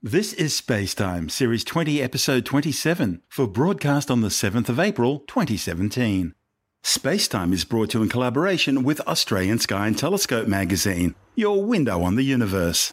This 0.00 0.32
is 0.32 0.52
Spacetime, 0.52 1.28
Series 1.28 1.64
20, 1.64 2.00
Episode 2.00 2.46
27, 2.46 3.20
for 3.28 3.48
broadcast 3.48 4.12
on 4.12 4.20
the 4.20 4.28
7th 4.28 4.68
of 4.68 4.78
April, 4.78 5.24
2017. 5.26 6.36
Spacetime 6.84 7.52
is 7.52 7.64
brought 7.64 7.90
to 7.90 7.98
you 7.98 8.04
in 8.04 8.08
collaboration 8.08 8.84
with 8.84 9.00
Australian 9.08 9.58
Sky 9.58 9.88
and 9.88 9.98
Telescope 9.98 10.46
magazine, 10.46 11.16
your 11.34 11.64
window 11.64 12.02
on 12.02 12.14
the 12.14 12.22
universe. 12.22 12.92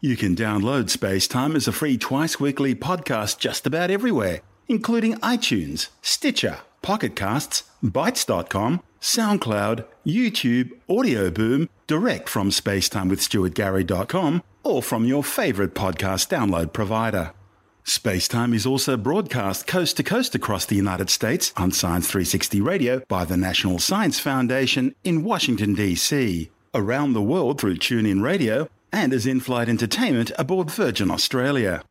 You 0.00 0.16
can 0.16 0.34
download 0.34 0.84
Spacetime 0.84 1.56
as 1.56 1.68
a 1.68 1.72
free 1.72 1.98
twice 1.98 2.40
weekly 2.40 2.74
podcast 2.74 3.38
just 3.38 3.66
about 3.66 3.90
everywhere, 3.90 4.40
including 4.66 5.16
iTunes, 5.16 5.88
Stitcher, 6.00 6.60
Pocket 6.80 7.14
Casts, 7.14 7.64
Bitesz.com, 7.84 8.82
SoundCloud, 9.02 9.84
YouTube, 10.06 10.70
Audio 10.88 11.30
Boom, 11.30 11.68
direct 11.86 12.30
from 12.30 12.48
spacetimewithstuartgary.com, 12.48 14.42
or 14.66 14.82
from 14.82 15.04
your 15.04 15.22
favourite 15.22 15.74
podcast 15.74 16.28
download 16.28 16.72
provider. 16.72 17.32
Spacetime 17.84 18.52
is 18.52 18.66
also 18.66 18.96
broadcast 18.96 19.66
coast 19.66 19.96
to 19.96 20.02
coast 20.02 20.34
across 20.34 20.66
the 20.66 20.74
United 20.74 21.08
States 21.08 21.52
on 21.56 21.70
Science 21.70 22.08
360 22.08 22.60
Radio 22.60 23.00
by 23.08 23.24
the 23.24 23.36
National 23.36 23.78
Science 23.78 24.18
Foundation 24.18 24.94
in 25.04 25.22
Washington, 25.22 25.74
D.C., 25.74 26.50
around 26.74 27.12
the 27.12 27.22
world 27.22 27.60
through 27.60 27.76
TuneIn 27.76 28.22
Radio, 28.22 28.68
and 28.92 29.12
as 29.12 29.26
in 29.26 29.40
flight 29.40 29.68
entertainment 29.68 30.32
aboard 30.38 30.70
Virgin 30.70 31.10
Australia. 31.10 31.84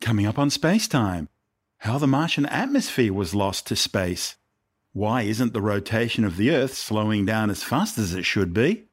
Coming 0.00 0.26
up 0.26 0.38
on 0.38 0.48
Spacetime 0.48 1.28
how 1.84 1.98
the 1.98 2.06
Martian 2.06 2.46
atmosphere 2.46 3.12
was 3.12 3.34
lost 3.34 3.66
to 3.66 3.76
space. 3.76 4.36
Why 4.94 5.20
isn't 5.22 5.52
the 5.52 5.60
rotation 5.60 6.24
of 6.24 6.38
the 6.38 6.50
Earth 6.50 6.72
slowing 6.72 7.26
down 7.26 7.50
as 7.50 7.62
fast 7.62 7.98
as 7.98 8.14
it 8.14 8.24
should 8.24 8.54
be? 8.54 8.84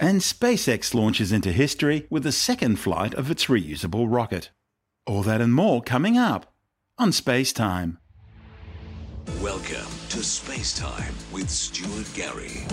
And 0.00 0.20
SpaceX 0.20 0.92
launches 0.92 1.30
into 1.30 1.52
history 1.52 2.06
with 2.10 2.24
the 2.24 2.32
second 2.32 2.76
flight 2.76 3.14
of 3.14 3.30
its 3.30 3.46
reusable 3.46 4.12
rocket. 4.12 4.50
All 5.06 5.22
that 5.22 5.40
and 5.40 5.54
more 5.54 5.82
coming 5.82 6.18
up 6.18 6.52
on 6.98 7.12
Space 7.12 7.52
Time. 7.52 7.98
Welcome 9.40 9.86
to 10.08 10.24
Space 10.24 10.76
Time 10.76 11.14
with 11.32 11.48
Stuart 11.48 12.08
Gary. 12.14 12.66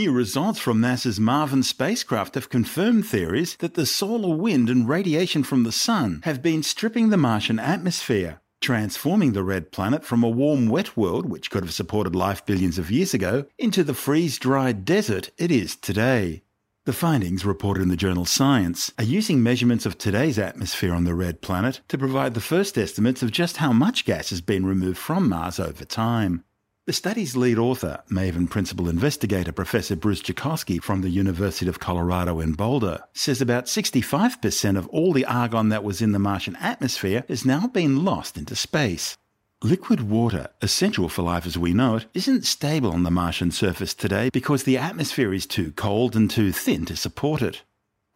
New 0.00 0.12
results 0.12 0.58
from 0.58 0.80
NASA's 0.80 1.20
MAVEN 1.20 1.62
spacecraft 1.62 2.34
have 2.34 2.48
confirmed 2.48 3.04
theories 3.04 3.54
that 3.56 3.74
the 3.74 3.84
solar 3.84 4.34
wind 4.34 4.70
and 4.70 4.88
radiation 4.88 5.42
from 5.42 5.62
the 5.62 5.70
Sun 5.70 6.22
have 6.24 6.40
been 6.40 6.62
stripping 6.62 7.10
the 7.10 7.18
Martian 7.18 7.58
atmosphere, 7.58 8.40
transforming 8.62 9.34
the 9.34 9.42
red 9.42 9.72
planet 9.72 10.02
from 10.02 10.24
a 10.24 10.28
warm, 10.30 10.68
wet 10.68 10.96
world 10.96 11.28
which 11.28 11.50
could 11.50 11.62
have 11.62 11.74
supported 11.74 12.16
life 12.16 12.46
billions 12.46 12.78
of 12.78 12.90
years 12.90 13.12
ago 13.12 13.44
into 13.58 13.84
the 13.84 13.92
freeze 13.92 14.38
dried 14.38 14.86
desert 14.86 15.32
it 15.36 15.50
is 15.50 15.76
today. 15.76 16.44
The 16.86 16.94
findings, 16.94 17.44
reported 17.44 17.82
in 17.82 17.90
the 17.90 17.94
journal 17.94 18.24
Science, 18.24 18.90
are 18.96 19.04
using 19.04 19.42
measurements 19.42 19.84
of 19.84 19.98
today's 19.98 20.38
atmosphere 20.38 20.94
on 20.94 21.04
the 21.04 21.14
red 21.14 21.42
planet 21.42 21.82
to 21.88 21.98
provide 21.98 22.32
the 22.32 22.40
first 22.40 22.78
estimates 22.78 23.22
of 23.22 23.32
just 23.32 23.58
how 23.58 23.74
much 23.74 24.06
gas 24.06 24.30
has 24.30 24.40
been 24.40 24.64
removed 24.64 24.96
from 24.96 25.28
Mars 25.28 25.60
over 25.60 25.84
time. 25.84 26.42
The 26.90 26.94
study's 26.94 27.36
lead 27.36 27.56
author, 27.56 28.02
MAVEN 28.08 28.48
principal 28.48 28.88
investigator 28.88 29.52
Professor 29.52 29.94
Bruce 29.94 30.22
Jakosky 30.22 30.82
from 30.82 31.02
the 31.02 31.08
University 31.08 31.68
of 31.68 31.78
Colorado 31.78 32.40
in 32.40 32.54
Boulder, 32.54 33.04
says 33.12 33.40
about 33.40 33.66
65% 33.66 34.76
of 34.76 34.88
all 34.88 35.12
the 35.12 35.24
argon 35.24 35.68
that 35.68 35.84
was 35.84 36.02
in 36.02 36.10
the 36.10 36.18
Martian 36.18 36.56
atmosphere 36.56 37.22
has 37.28 37.44
now 37.44 37.68
been 37.68 38.04
lost 38.04 38.36
into 38.36 38.56
space. 38.56 39.16
Liquid 39.62 40.10
water, 40.10 40.48
essential 40.62 41.08
for 41.08 41.22
life 41.22 41.46
as 41.46 41.56
we 41.56 41.72
know 41.72 41.94
it, 41.94 42.06
isn't 42.12 42.44
stable 42.44 42.90
on 42.90 43.04
the 43.04 43.10
Martian 43.12 43.52
surface 43.52 43.94
today 43.94 44.28
because 44.32 44.64
the 44.64 44.76
atmosphere 44.76 45.32
is 45.32 45.46
too 45.46 45.70
cold 45.70 46.16
and 46.16 46.28
too 46.28 46.50
thin 46.50 46.84
to 46.86 46.96
support 46.96 47.40
it. 47.40 47.62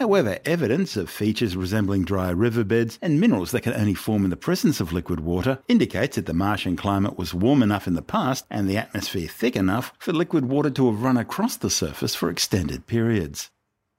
However, 0.01 0.41
evidence 0.45 0.97
of 0.97 1.09
features 1.09 1.57
resembling 1.57 2.05
dry 2.05 2.31
riverbeds 2.31 2.99
and 3.01 3.21
minerals 3.21 3.53
that 3.53 3.61
can 3.61 3.75
only 3.75 3.95
form 3.95 4.25
in 4.25 4.31
the 4.31 4.37
presence 4.37 4.81
of 4.81 4.93
liquid 4.93 5.21
water 5.21 5.61
indicates 5.69 6.17
that 6.17 6.27
the 6.27 6.35
Martian 6.35 6.75
climate 6.75 7.17
was 7.17 7.33
warm 7.33 7.63
enough 7.63 7.87
in 7.87 7.95
the 7.95 8.03
past 8.03 8.45
and 8.51 8.69
the 8.69 8.77
atmosphere 8.77 9.29
thick 9.29 9.55
enough 9.55 9.93
for 10.01 10.13
liquid 10.13 10.47
water 10.47 10.69
to 10.71 10.91
have 10.91 11.03
run 11.03 11.17
across 11.17 11.57
the 11.57 11.71
surface 11.71 12.15
for 12.15 12.29
extended 12.29 12.89
periods. 12.89 13.51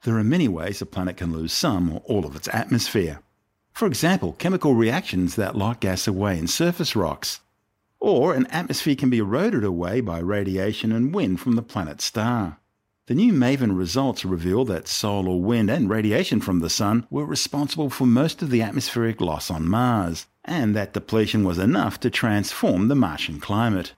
There 0.03 0.17
are 0.17 0.23
many 0.23 0.49
ways 0.49 0.81
a 0.81 0.85
planet 0.85 1.15
can 1.15 1.31
lose 1.31 1.53
some 1.53 1.93
or 1.93 2.01
all 2.01 2.25
of 2.25 2.35
its 2.35 2.49
atmosphere. 2.51 3.21
For 3.71 3.87
example, 3.87 4.33
chemical 4.33 4.75
reactions 4.75 5.35
that 5.37 5.57
lock 5.57 5.79
gas 5.79 6.07
away 6.07 6.37
in 6.37 6.47
surface 6.47 6.95
rocks. 6.95 7.39
Or 8.01 8.33
an 8.33 8.47
atmosphere 8.47 8.95
can 8.95 9.09
be 9.09 9.19
eroded 9.19 9.63
away 9.63 10.01
by 10.01 10.19
radiation 10.19 10.91
and 10.91 11.15
wind 11.15 11.39
from 11.39 11.55
the 11.55 11.63
planet's 11.63 12.03
star. 12.03 12.59
The 13.07 13.13
new 13.13 13.33
MAVEN 13.33 13.75
results 13.75 14.25
reveal 14.25 14.65
that 14.65 14.87
solar 14.87 15.35
wind 15.35 15.69
and 15.69 15.87
radiation 15.87 16.41
from 16.41 16.61
the 16.61 16.71
Sun 16.71 17.05
were 17.11 17.23
responsible 17.23 17.91
for 17.91 18.07
most 18.07 18.41
of 18.41 18.49
the 18.49 18.63
atmospheric 18.63 19.21
loss 19.21 19.51
on 19.51 19.69
Mars, 19.69 20.25
and 20.43 20.75
that 20.75 20.93
depletion 20.93 21.43
was 21.43 21.59
enough 21.59 21.99
to 21.99 22.09
transform 22.09 22.87
the 22.87 22.95
Martian 22.95 23.39
climate. 23.39 23.93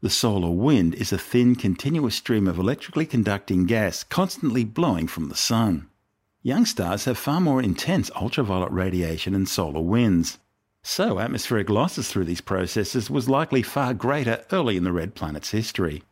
The 0.00 0.08
solar 0.08 0.52
wind 0.52 0.94
is 0.94 1.12
a 1.12 1.18
thin, 1.18 1.54
continuous 1.54 2.14
stream 2.14 2.48
of 2.48 2.58
electrically 2.58 3.04
conducting 3.04 3.66
gas 3.66 4.02
constantly 4.02 4.64
blowing 4.64 5.06
from 5.06 5.28
the 5.28 5.36
Sun. 5.36 5.90
Young 6.42 6.64
stars 6.64 7.04
have 7.04 7.18
far 7.18 7.42
more 7.42 7.60
intense 7.60 8.10
ultraviolet 8.16 8.72
radiation 8.72 9.34
than 9.34 9.44
solar 9.44 9.82
winds. 9.82 10.38
So, 10.82 11.18
atmospheric 11.18 11.68
losses 11.68 12.08
through 12.08 12.24
these 12.24 12.40
processes 12.40 13.10
was 13.10 13.28
likely 13.28 13.60
far 13.60 13.92
greater 13.92 14.46
early 14.50 14.78
in 14.78 14.84
the 14.84 14.92
red 14.92 15.14
planet's 15.14 15.50
history. 15.50 16.04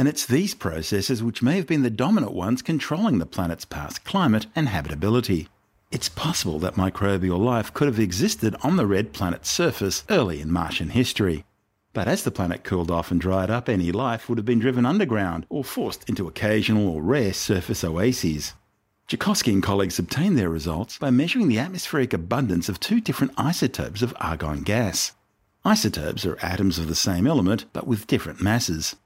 And 0.00 0.08
it's 0.08 0.24
these 0.24 0.54
processes 0.54 1.22
which 1.22 1.42
may 1.42 1.56
have 1.56 1.66
been 1.66 1.82
the 1.82 1.90
dominant 1.90 2.32
ones 2.32 2.62
controlling 2.62 3.18
the 3.18 3.26
planet's 3.26 3.66
past 3.66 4.02
climate 4.02 4.46
and 4.56 4.66
habitability. 4.66 5.48
It's 5.90 6.08
possible 6.08 6.58
that 6.60 6.76
microbial 6.76 7.38
life 7.38 7.74
could 7.74 7.86
have 7.86 8.00
existed 8.00 8.56
on 8.62 8.76
the 8.76 8.86
red 8.86 9.12
planet's 9.12 9.50
surface 9.50 10.04
early 10.08 10.40
in 10.40 10.50
Martian 10.50 10.88
history. 10.88 11.44
But 11.92 12.08
as 12.08 12.22
the 12.24 12.30
planet 12.30 12.64
cooled 12.64 12.90
off 12.90 13.10
and 13.10 13.20
dried 13.20 13.50
up, 13.50 13.68
any 13.68 13.92
life 13.92 14.26
would 14.26 14.38
have 14.38 14.46
been 14.46 14.58
driven 14.58 14.86
underground 14.86 15.44
or 15.50 15.64
forced 15.64 16.08
into 16.08 16.26
occasional 16.26 16.88
or 16.88 17.02
rare 17.02 17.34
surface 17.34 17.84
oases. 17.84 18.54
Jakosky 19.06 19.52
and 19.52 19.62
colleagues 19.62 19.98
obtained 19.98 20.38
their 20.38 20.48
results 20.48 20.96
by 20.96 21.10
measuring 21.10 21.48
the 21.48 21.58
atmospheric 21.58 22.14
abundance 22.14 22.70
of 22.70 22.80
two 22.80 23.02
different 23.02 23.34
isotopes 23.36 24.00
of 24.00 24.16
argon 24.18 24.62
gas. 24.62 25.12
Isotopes 25.62 26.24
are 26.24 26.38
atoms 26.40 26.78
of 26.78 26.88
the 26.88 26.94
same 26.94 27.26
element 27.26 27.66
but 27.74 27.86
with 27.86 28.06
different 28.06 28.40
masses. 28.40 28.96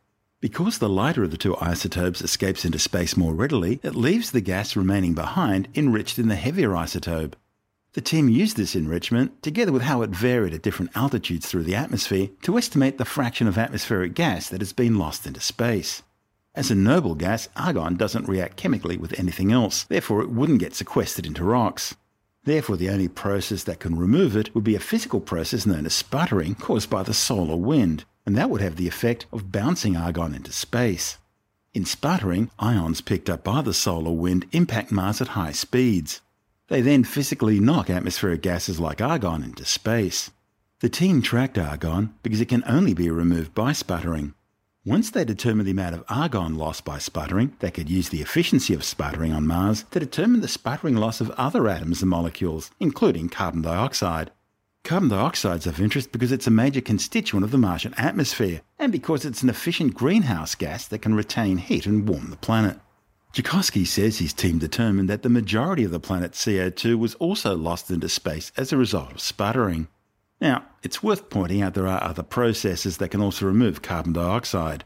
Because 0.45 0.77
the 0.77 0.91
lighter 0.91 1.25
of 1.25 1.31
the 1.31 1.39
two 1.39 1.57
isotopes 1.57 2.21
escapes 2.21 2.67
into 2.67 2.79
space 2.79 3.17
more 3.17 3.33
readily, 3.33 3.81
it 3.83 3.95
leaves 3.95 4.31
the 4.31 4.43
gas 4.43 4.77
remaining 4.77 5.15
behind 5.15 5.69
enriched 5.75 6.19
in 6.19 6.29
the 6.29 6.35
heavier 6.35 6.69
isotope. 6.73 7.33
The 7.95 8.03
team 8.03 8.29
used 8.29 8.59
this 8.59 8.77
enrichment, 8.77 9.43
together 9.43 9.73
with 9.73 9.81
how 9.81 10.03
it 10.03 10.11
varied 10.11 10.53
at 10.53 10.61
different 10.61 10.95
altitudes 10.95 11.47
through 11.47 11.63
the 11.63 11.75
atmosphere, 11.75 12.29
to 12.43 12.59
estimate 12.59 12.99
the 12.99 13.07
fraction 13.07 13.49
of 13.49 13.57
atmospheric 13.57 14.13
gas 14.13 14.51
that 14.51 14.61
has 14.61 14.75
been 14.75 14.99
lost 14.99 15.27
into 15.27 15.41
space. 15.41 16.03
As 16.55 16.71
a 16.71 16.75
noble 16.75 17.15
gas, 17.15 17.49
argon 17.57 17.97
doesn't 17.97 18.29
react 18.29 18.59
chemically 18.59 18.99
with 18.99 19.19
anything 19.19 19.51
else, 19.51 19.85
therefore 19.85 20.21
it 20.21 20.29
wouldn't 20.29 20.61
get 20.61 20.75
sequestered 20.75 21.25
into 21.25 21.43
rocks. 21.43 21.95
Therefore, 22.45 22.77
the 22.77 22.91
only 22.91 23.09
process 23.09 23.65
that 23.65 23.81
can 23.81 23.97
remove 23.97 24.37
it 24.37 24.55
would 24.55 24.65
be 24.65 24.75
a 24.75 24.79
physical 24.79 25.21
process 25.21 25.65
known 25.65 25.87
as 25.87 25.95
sputtering 25.95 26.55
caused 26.55 26.91
by 26.91 27.03
the 27.03 27.15
solar 27.15 27.57
wind 27.57 28.05
and 28.27 28.37
that 28.37 28.51
would 28.51 28.61
have 28.61 28.77
the 28.77 28.89
effect 28.89 29.27
of 29.33 29.53
bouncing 29.53 29.97
argon 29.97 30.35
into 30.35 30.53
space. 30.53 31.19
In 31.75 31.85
sputtering, 31.85 32.51
ions 32.59 33.01
picked 33.01 33.29
up 33.29 33.43
by 33.43 33.61
the 33.61 33.75
solar 33.75 34.13
wind 34.13 34.47
impact 34.53 34.93
Mars 34.93 35.21
at 35.21 35.29
high 35.29 35.53
speeds. 35.53 36.21
They 36.69 36.81
then 36.81 37.05
physically 37.05 37.61
knock 37.61 37.91
atmospheric 37.91 38.43
gases 38.43 38.81
like 38.81 39.01
argon 39.01 39.43
into 39.43 39.65
space. 39.65 40.31
The 40.81 40.89
team 40.89 41.21
tracked 41.21 41.59
argon 41.59 42.15
because 42.23 42.41
it 42.41 42.49
can 42.49 42.63
only 42.67 42.95
be 42.95 43.11
removed 43.11 43.55
by 43.55 43.73
sputtering. 43.73 44.35
Once 44.87 45.11
they 45.11 45.25
determined 45.25 45.67
the 45.67 45.73
amount 45.73 45.95
of 45.95 46.05
argon 46.09 46.57
lost 46.57 46.85
by 46.85 46.99
sputtering, 46.99 47.57
they 47.61 47.71
could 47.71 47.89
use 47.89 48.11
the 48.11 48.21
efficiency 48.21 48.75
of 48.75 48.85
sputtering 48.85 49.33
on 49.33 49.47
Mars 49.47 49.85
to 49.91 49.99
determine 49.99 50.43
the 50.43 50.49
sputtering 50.49 50.95
loss 50.95 51.23
of 51.23 51.31
other 51.31 51.69
atoms 51.69 52.03
and 52.03 52.11
molecules, 52.11 52.71
including 52.79 53.29
carbon 53.29 53.63
dioxide. 53.63 54.31
Carbon 54.85 55.09
dioxide 55.09 55.61
is 55.61 55.67
of 55.67 55.81
interest 55.81 56.13
because 56.13 56.31
it's 56.31 56.47
a 56.47 56.51
major 56.51 56.83
constituent 56.83 57.43
of 57.43 57.51
the 57.51 57.57
Martian 57.57 57.95
atmosphere, 57.95 58.61
and 58.79 58.93
because 58.93 59.25
it's 59.25 59.43
an 59.43 59.49
efficient 59.49 59.95
greenhouse 59.95 60.55
gas 60.55 60.87
that 60.89 60.99
can 60.99 61.15
retain 61.15 61.57
heat 61.57 61.87
and 61.87 62.07
warm 62.07 62.29
the 62.29 62.37
planet. 62.37 62.79
Jakosky 63.33 63.87
says 63.87 64.19
his 64.19 64.35
team 64.35 64.59
determined 64.59 65.09
that 65.09 65.23
the 65.23 65.31
majority 65.31 65.85
of 65.85 65.91
the 65.91 65.99
planet's 65.99 66.45
CO2 66.45 66.99
was 66.99 67.15
also 67.15 67.57
lost 67.57 67.91
into 67.91 68.11
space 68.11 68.53
as 68.59 68.75
a 68.75 68.77
result 68.77 69.11
of 69.13 69.21
sputtering. 69.23 69.89
Now, 70.39 70.67
it's 70.83 71.03
worth 71.03 71.31
pointing 71.31 71.63
out 71.63 71.73
there 71.73 71.89
are 71.89 72.05
other 72.05 72.23
processes 72.23 72.99
that 72.99 73.09
can 73.09 73.23
also 73.23 73.47
remove 73.47 73.81
carbon 73.81 74.13
dioxide, 74.13 74.85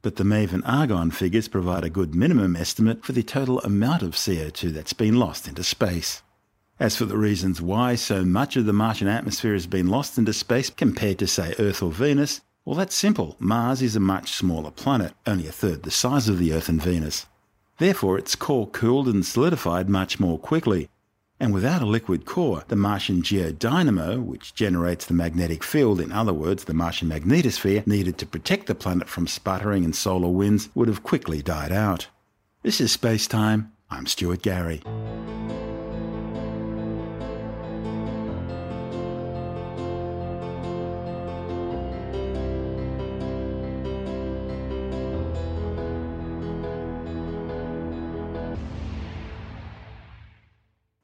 but 0.00 0.14
the 0.14 0.22
MAVEN 0.22 0.62
argon 0.62 1.10
figures 1.10 1.48
provide 1.48 1.82
a 1.82 1.90
good 1.90 2.14
minimum 2.14 2.54
estimate 2.54 3.04
for 3.04 3.10
the 3.10 3.24
total 3.24 3.58
amount 3.62 4.02
of 4.02 4.12
CO2 4.12 4.72
that's 4.72 4.92
been 4.92 5.18
lost 5.18 5.48
into 5.48 5.64
space. 5.64 6.22
As 6.80 6.96
for 6.96 7.04
the 7.04 7.18
reasons 7.18 7.60
why 7.60 7.94
so 7.94 8.24
much 8.24 8.56
of 8.56 8.64
the 8.64 8.72
Martian 8.72 9.06
atmosphere 9.06 9.52
has 9.52 9.66
been 9.66 9.88
lost 9.88 10.16
into 10.16 10.32
space 10.32 10.70
compared 10.70 11.18
to, 11.18 11.26
say, 11.26 11.54
Earth 11.58 11.82
or 11.82 11.92
Venus, 11.92 12.40
well, 12.64 12.74
that's 12.74 12.94
simple. 12.94 13.36
Mars 13.38 13.82
is 13.82 13.96
a 13.96 14.00
much 14.00 14.32
smaller 14.32 14.70
planet, 14.70 15.12
only 15.26 15.46
a 15.46 15.52
third 15.52 15.82
the 15.82 15.90
size 15.90 16.26
of 16.26 16.38
the 16.38 16.54
Earth 16.54 16.70
and 16.70 16.80
Venus. 16.80 17.26
Therefore, 17.76 18.16
its 18.16 18.34
core 18.34 18.66
cooled 18.66 19.08
and 19.08 19.26
solidified 19.26 19.90
much 19.90 20.18
more 20.18 20.38
quickly. 20.38 20.88
And 21.38 21.52
without 21.52 21.82
a 21.82 21.86
liquid 21.86 22.24
core, 22.24 22.64
the 22.68 22.76
Martian 22.76 23.20
geodynamo, 23.22 24.18
which 24.22 24.54
generates 24.54 25.04
the 25.04 25.12
magnetic 25.12 25.62
field, 25.62 26.00
in 26.00 26.12
other 26.12 26.32
words, 26.32 26.64
the 26.64 26.72
Martian 26.72 27.10
magnetosphere, 27.10 27.86
needed 27.86 28.16
to 28.16 28.26
protect 28.26 28.68
the 28.68 28.74
planet 28.74 29.06
from 29.06 29.26
sputtering 29.26 29.84
and 29.84 29.94
solar 29.94 30.30
winds, 30.30 30.70
would 30.74 30.88
have 30.88 31.02
quickly 31.02 31.42
died 31.42 31.72
out. 31.72 32.06
This 32.62 32.80
is 32.80 32.90
Space 32.90 33.26
Time. 33.26 33.72
I'm 33.90 34.06
Stuart 34.06 34.40
Gary. 34.40 34.80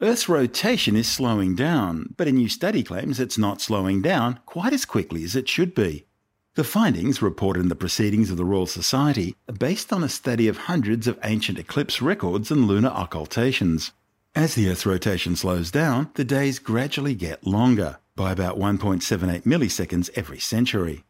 Earth's 0.03 0.29
rotation 0.29 0.95
is 0.95 1.09
slowing 1.09 1.55
down, 1.55 2.15
but 2.19 2.29
a 2.29 2.33
new 2.33 2.51
study 2.51 2.83
claims 2.83 3.19
it's 3.19 3.39
not 3.39 3.63
slowing 3.63 4.03
down 4.03 4.39
quite 4.45 4.75
as 4.75 4.85
quickly 4.85 5.25
as 5.25 5.35
it 5.35 5.49
should 5.49 5.75
be. 5.75 6.05
The 6.55 6.65
findings, 6.65 7.23
reported 7.23 7.61
in 7.61 7.69
the 7.71 7.75
Proceedings 7.75 8.31
of 8.31 8.37
the 8.37 8.45
Royal 8.45 8.67
Society, 8.67 9.37
are 9.49 9.55
based 9.55 9.95
on 9.95 10.05
a 10.05 10.09
study 10.11 10.49
of 10.49 10.59
hundreds 10.59 11.07
of 11.07 11.19
ancient 11.25 11.59
eclipse 11.59 12.03
records 12.03 12.51
and 12.51 12.67
lunar 12.67 12.91
occultations. 12.91 13.93
As 14.35 14.55
the 14.55 14.69
Earth's 14.69 14.85
rotation 14.85 15.35
slows 15.35 15.71
down, 15.71 16.11
the 16.13 16.25
days 16.25 16.59
gradually 16.59 17.15
get 17.15 17.47
longer, 17.47 17.97
by 18.17 18.33
about 18.33 18.59
1.78 18.59 19.45
milliseconds 19.45 20.11
every 20.15 20.39
century. 20.39 21.05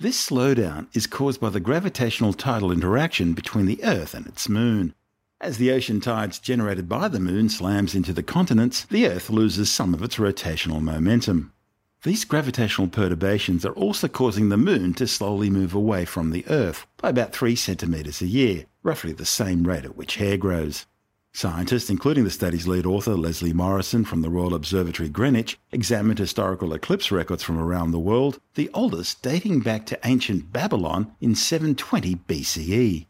This 0.00 0.30
slowdown 0.30 0.88
is 0.96 1.06
caused 1.06 1.40
by 1.40 1.50
the 1.50 1.60
gravitational 1.60 2.32
tidal 2.32 2.72
interaction 2.72 3.34
between 3.34 3.66
the 3.66 3.84
Earth 3.84 4.14
and 4.14 4.26
its 4.26 4.48
moon. 4.48 4.94
As 5.42 5.58
the 5.58 5.72
ocean 5.72 6.00
tides 6.00 6.38
generated 6.38 6.88
by 6.88 7.08
the 7.08 7.18
moon 7.18 7.48
slams 7.48 7.96
into 7.96 8.12
the 8.12 8.22
continents, 8.22 8.84
the 8.84 9.08
Earth 9.08 9.28
loses 9.28 9.68
some 9.68 9.92
of 9.92 10.00
its 10.00 10.14
rotational 10.14 10.80
momentum. 10.80 11.52
These 12.04 12.24
gravitational 12.24 12.86
perturbations 12.86 13.66
are 13.66 13.72
also 13.72 14.06
causing 14.06 14.50
the 14.50 14.56
moon 14.56 14.94
to 14.94 15.08
slowly 15.08 15.50
move 15.50 15.74
away 15.74 16.04
from 16.04 16.30
the 16.30 16.44
Earth 16.46 16.86
by 16.96 17.08
about 17.08 17.32
3 17.32 17.56
centimetres 17.56 18.22
a 18.22 18.28
year, 18.28 18.66
roughly 18.84 19.10
the 19.10 19.26
same 19.26 19.64
rate 19.64 19.84
at 19.84 19.96
which 19.96 20.14
hair 20.14 20.36
grows. 20.36 20.86
Scientists, 21.32 21.90
including 21.90 22.22
the 22.22 22.30
study's 22.30 22.68
lead 22.68 22.86
author 22.86 23.16
Leslie 23.16 23.52
Morrison 23.52 24.04
from 24.04 24.22
the 24.22 24.30
Royal 24.30 24.54
Observatory 24.54 25.08
Greenwich, 25.08 25.58
examined 25.72 26.20
historical 26.20 26.72
eclipse 26.72 27.10
records 27.10 27.42
from 27.42 27.58
around 27.58 27.90
the 27.90 27.98
world, 27.98 28.38
the 28.54 28.70
oldest 28.74 29.22
dating 29.22 29.58
back 29.58 29.86
to 29.86 29.98
ancient 30.04 30.52
Babylon 30.52 31.10
in 31.20 31.34
720 31.34 32.14
BCE. 32.14 33.06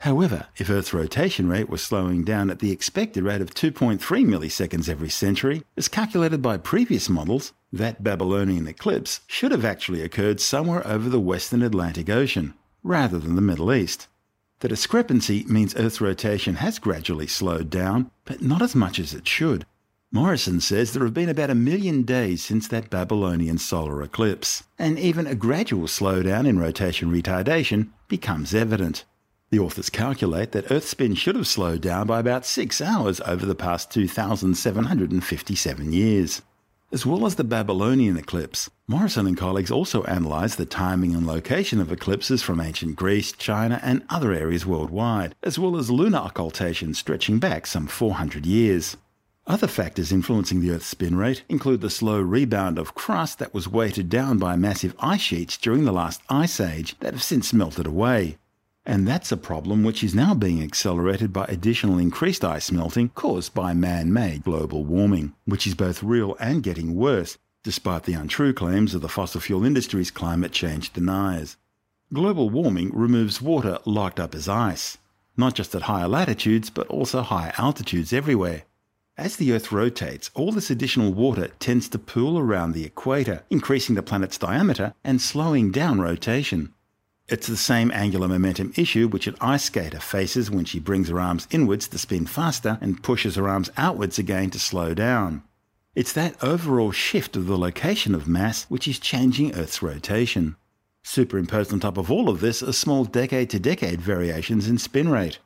However, 0.00 0.46
if 0.56 0.70
Earth's 0.70 0.94
rotation 0.94 1.46
rate 1.46 1.68
was 1.68 1.82
slowing 1.82 2.24
down 2.24 2.48
at 2.48 2.60
the 2.60 2.70
expected 2.70 3.22
rate 3.22 3.42
of 3.42 3.52
2.3 3.52 3.98
milliseconds 4.00 4.88
every 4.88 5.10
century, 5.10 5.62
as 5.76 5.88
calculated 5.88 6.40
by 6.40 6.56
previous 6.56 7.10
models, 7.10 7.52
that 7.70 8.02
Babylonian 8.02 8.66
eclipse 8.66 9.20
should 9.26 9.52
have 9.52 9.64
actually 9.64 10.00
occurred 10.00 10.40
somewhere 10.40 10.86
over 10.86 11.10
the 11.10 11.20
western 11.20 11.62
Atlantic 11.62 12.08
Ocean, 12.08 12.54
rather 12.82 13.18
than 13.18 13.34
the 13.36 13.42
Middle 13.42 13.74
East. 13.74 14.08
The 14.60 14.68
discrepancy 14.68 15.44
means 15.44 15.76
Earth's 15.76 16.00
rotation 16.00 16.54
has 16.54 16.78
gradually 16.78 17.26
slowed 17.26 17.68
down, 17.68 18.10
but 18.24 18.40
not 18.40 18.62
as 18.62 18.74
much 18.74 18.98
as 18.98 19.12
it 19.12 19.28
should. 19.28 19.66
Morrison 20.10 20.60
says 20.60 20.92
there 20.94 21.04
have 21.04 21.12
been 21.12 21.28
about 21.28 21.50
a 21.50 21.54
million 21.54 22.04
days 22.04 22.42
since 22.42 22.66
that 22.68 22.88
Babylonian 22.88 23.58
solar 23.58 24.02
eclipse, 24.02 24.64
and 24.78 24.98
even 24.98 25.26
a 25.26 25.34
gradual 25.34 25.86
slowdown 25.86 26.48
in 26.48 26.58
rotation 26.58 27.12
retardation 27.12 27.90
becomes 28.08 28.54
evident. 28.54 29.04
The 29.50 29.58
authors 29.58 29.90
calculate 29.90 30.52
that 30.52 30.70
Earth's 30.70 30.90
spin 30.90 31.16
should 31.16 31.34
have 31.34 31.48
slowed 31.48 31.80
down 31.80 32.06
by 32.06 32.20
about 32.20 32.46
six 32.46 32.80
hours 32.80 33.20
over 33.22 33.44
the 33.44 33.56
past 33.56 33.90
2,757 33.90 35.92
years. 35.92 36.42
As 36.92 37.04
well 37.04 37.26
as 37.26 37.34
the 37.34 37.42
Babylonian 37.42 38.16
eclipse, 38.16 38.70
Morrison 38.86 39.26
and 39.26 39.36
colleagues 39.36 39.72
also 39.72 40.04
analysed 40.04 40.56
the 40.56 40.66
timing 40.66 41.16
and 41.16 41.26
location 41.26 41.80
of 41.80 41.90
eclipses 41.90 42.44
from 42.44 42.60
ancient 42.60 42.94
Greece, 42.94 43.32
China, 43.32 43.80
and 43.82 44.04
other 44.08 44.32
areas 44.32 44.64
worldwide, 44.64 45.34
as 45.42 45.58
well 45.58 45.76
as 45.76 45.90
lunar 45.90 46.18
occultation 46.18 46.94
stretching 46.94 47.40
back 47.40 47.66
some 47.66 47.88
400 47.88 48.46
years. 48.46 48.96
Other 49.48 49.66
factors 49.66 50.12
influencing 50.12 50.60
the 50.60 50.70
Earth's 50.70 50.86
spin 50.86 51.16
rate 51.16 51.42
include 51.48 51.80
the 51.80 51.90
slow 51.90 52.20
rebound 52.20 52.78
of 52.78 52.94
crust 52.94 53.40
that 53.40 53.52
was 53.52 53.66
weighted 53.66 54.08
down 54.08 54.38
by 54.38 54.54
massive 54.54 54.94
ice 55.00 55.22
sheets 55.22 55.56
during 55.56 55.86
the 55.86 55.92
last 55.92 56.22
ice 56.28 56.60
age 56.60 56.96
that 57.00 57.14
have 57.14 57.22
since 57.22 57.52
melted 57.52 57.88
away, 57.88 58.36
and 58.90 59.06
that's 59.06 59.30
a 59.30 59.36
problem 59.36 59.84
which 59.84 60.02
is 60.02 60.16
now 60.16 60.34
being 60.34 60.60
accelerated 60.60 61.32
by 61.32 61.44
additional 61.44 61.96
increased 61.96 62.44
ice 62.44 62.72
melting 62.72 63.08
caused 63.10 63.54
by 63.54 63.72
man 63.72 64.12
made 64.12 64.42
global 64.42 64.84
warming, 64.84 65.32
which 65.44 65.64
is 65.64 65.76
both 65.76 66.02
real 66.02 66.36
and 66.40 66.64
getting 66.64 66.96
worse, 66.96 67.38
despite 67.62 68.02
the 68.02 68.14
untrue 68.14 68.52
claims 68.52 68.92
of 68.92 69.00
the 69.00 69.08
fossil 69.08 69.40
fuel 69.40 69.64
industry's 69.64 70.10
climate 70.10 70.50
change 70.50 70.92
deniers. 70.92 71.56
Global 72.12 72.50
warming 72.50 72.90
removes 72.92 73.40
water 73.40 73.78
locked 73.84 74.18
up 74.18 74.34
as 74.34 74.48
ice, 74.48 74.98
not 75.36 75.54
just 75.54 75.72
at 75.76 75.82
higher 75.82 76.08
latitudes, 76.08 76.68
but 76.68 76.88
also 76.88 77.22
higher 77.22 77.52
altitudes 77.58 78.12
everywhere. 78.12 78.64
As 79.16 79.36
the 79.36 79.52
Earth 79.52 79.70
rotates, 79.70 80.32
all 80.34 80.50
this 80.50 80.68
additional 80.68 81.14
water 81.14 81.52
tends 81.60 81.88
to 81.90 81.98
pool 82.00 82.40
around 82.40 82.72
the 82.72 82.86
equator, 82.86 83.44
increasing 83.50 83.94
the 83.94 84.02
planet's 84.02 84.36
diameter 84.36 84.94
and 85.04 85.22
slowing 85.22 85.70
down 85.70 86.00
rotation. 86.00 86.74
It's 87.30 87.46
the 87.46 87.56
same 87.56 87.92
angular 87.92 88.26
momentum 88.26 88.72
issue 88.76 89.06
which 89.06 89.28
an 89.28 89.36
ice 89.40 89.62
skater 89.62 90.00
faces 90.00 90.50
when 90.50 90.64
she 90.64 90.80
brings 90.80 91.08
her 91.08 91.20
arms 91.20 91.46
inwards 91.52 91.86
to 91.86 91.98
spin 91.98 92.26
faster 92.26 92.76
and 92.80 93.04
pushes 93.04 93.36
her 93.36 93.48
arms 93.48 93.70
outwards 93.76 94.18
again 94.18 94.50
to 94.50 94.58
slow 94.58 94.94
down. 94.94 95.44
It's 95.94 96.12
that 96.14 96.42
overall 96.42 96.90
shift 96.90 97.36
of 97.36 97.46
the 97.46 97.56
location 97.56 98.16
of 98.16 98.26
mass 98.26 98.64
which 98.64 98.88
is 98.88 98.98
changing 98.98 99.54
Earth's 99.54 99.80
rotation. 99.80 100.56
Superimposed 101.04 101.72
on 101.72 101.78
top 101.78 101.98
of 101.98 102.10
all 102.10 102.28
of 102.28 102.40
this 102.40 102.64
are 102.64 102.72
small 102.72 103.04
decade 103.04 103.48
to 103.50 103.60
decade 103.60 104.00
variations 104.00 104.68
in 104.68 104.78
spin 104.78 105.08
rate. 105.08 105.38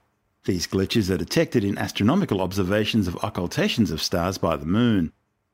These 0.47 0.67
glitches 0.67 1.11
are 1.11 1.19
detected 1.19 1.65
in 1.65 1.77
astronomical 1.77 2.41
observations 2.41 3.07
of 3.07 3.23
occultations 3.23 3.91
of 3.91 4.03
stars 4.03 4.39
by 4.39 4.57
the 4.57 4.65
moon. 4.65 5.13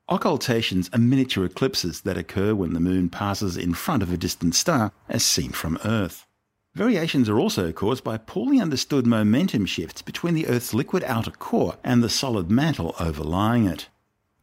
Occultations 0.09 0.89
are 0.93 0.99
miniature 0.99 1.45
eclipses 1.45 2.01
that 2.01 2.17
occur 2.17 2.53
when 2.53 2.73
the 2.73 2.79
moon 2.79 3.09
passes 3.09 3.55
in 3.55 3.73
front 3.73 4.03
of 4.03 4.11
a 4.11 4.17
distant 4.17 4.55
star 4.55 4.91
as 5.07 5.23
seen 5.23 5.51
from 5.51 5.79
Earth. 5.85 6.25
Variations 6.73 7.27
are 7.29 7.39
also 7.39 7.71
caused 7.71 8.03
by 8.03 8.17
poorly 8.17 8.59
understood 8.59 9.05
momentum 9.05 9.65
shifts 9.65 10.01
between 10.01 10.33
the 10.33 10.47
Earth's 10.47 10.73
liquid 10.73 11.03
outer 11.03 11.31
core 11.31 11.77
and 11.83 12.01
the 12.01 12.09
solid 12.09 12.49
mantle 12.49 12.95
overlying 12.99 13.65
it. 13.65 13.89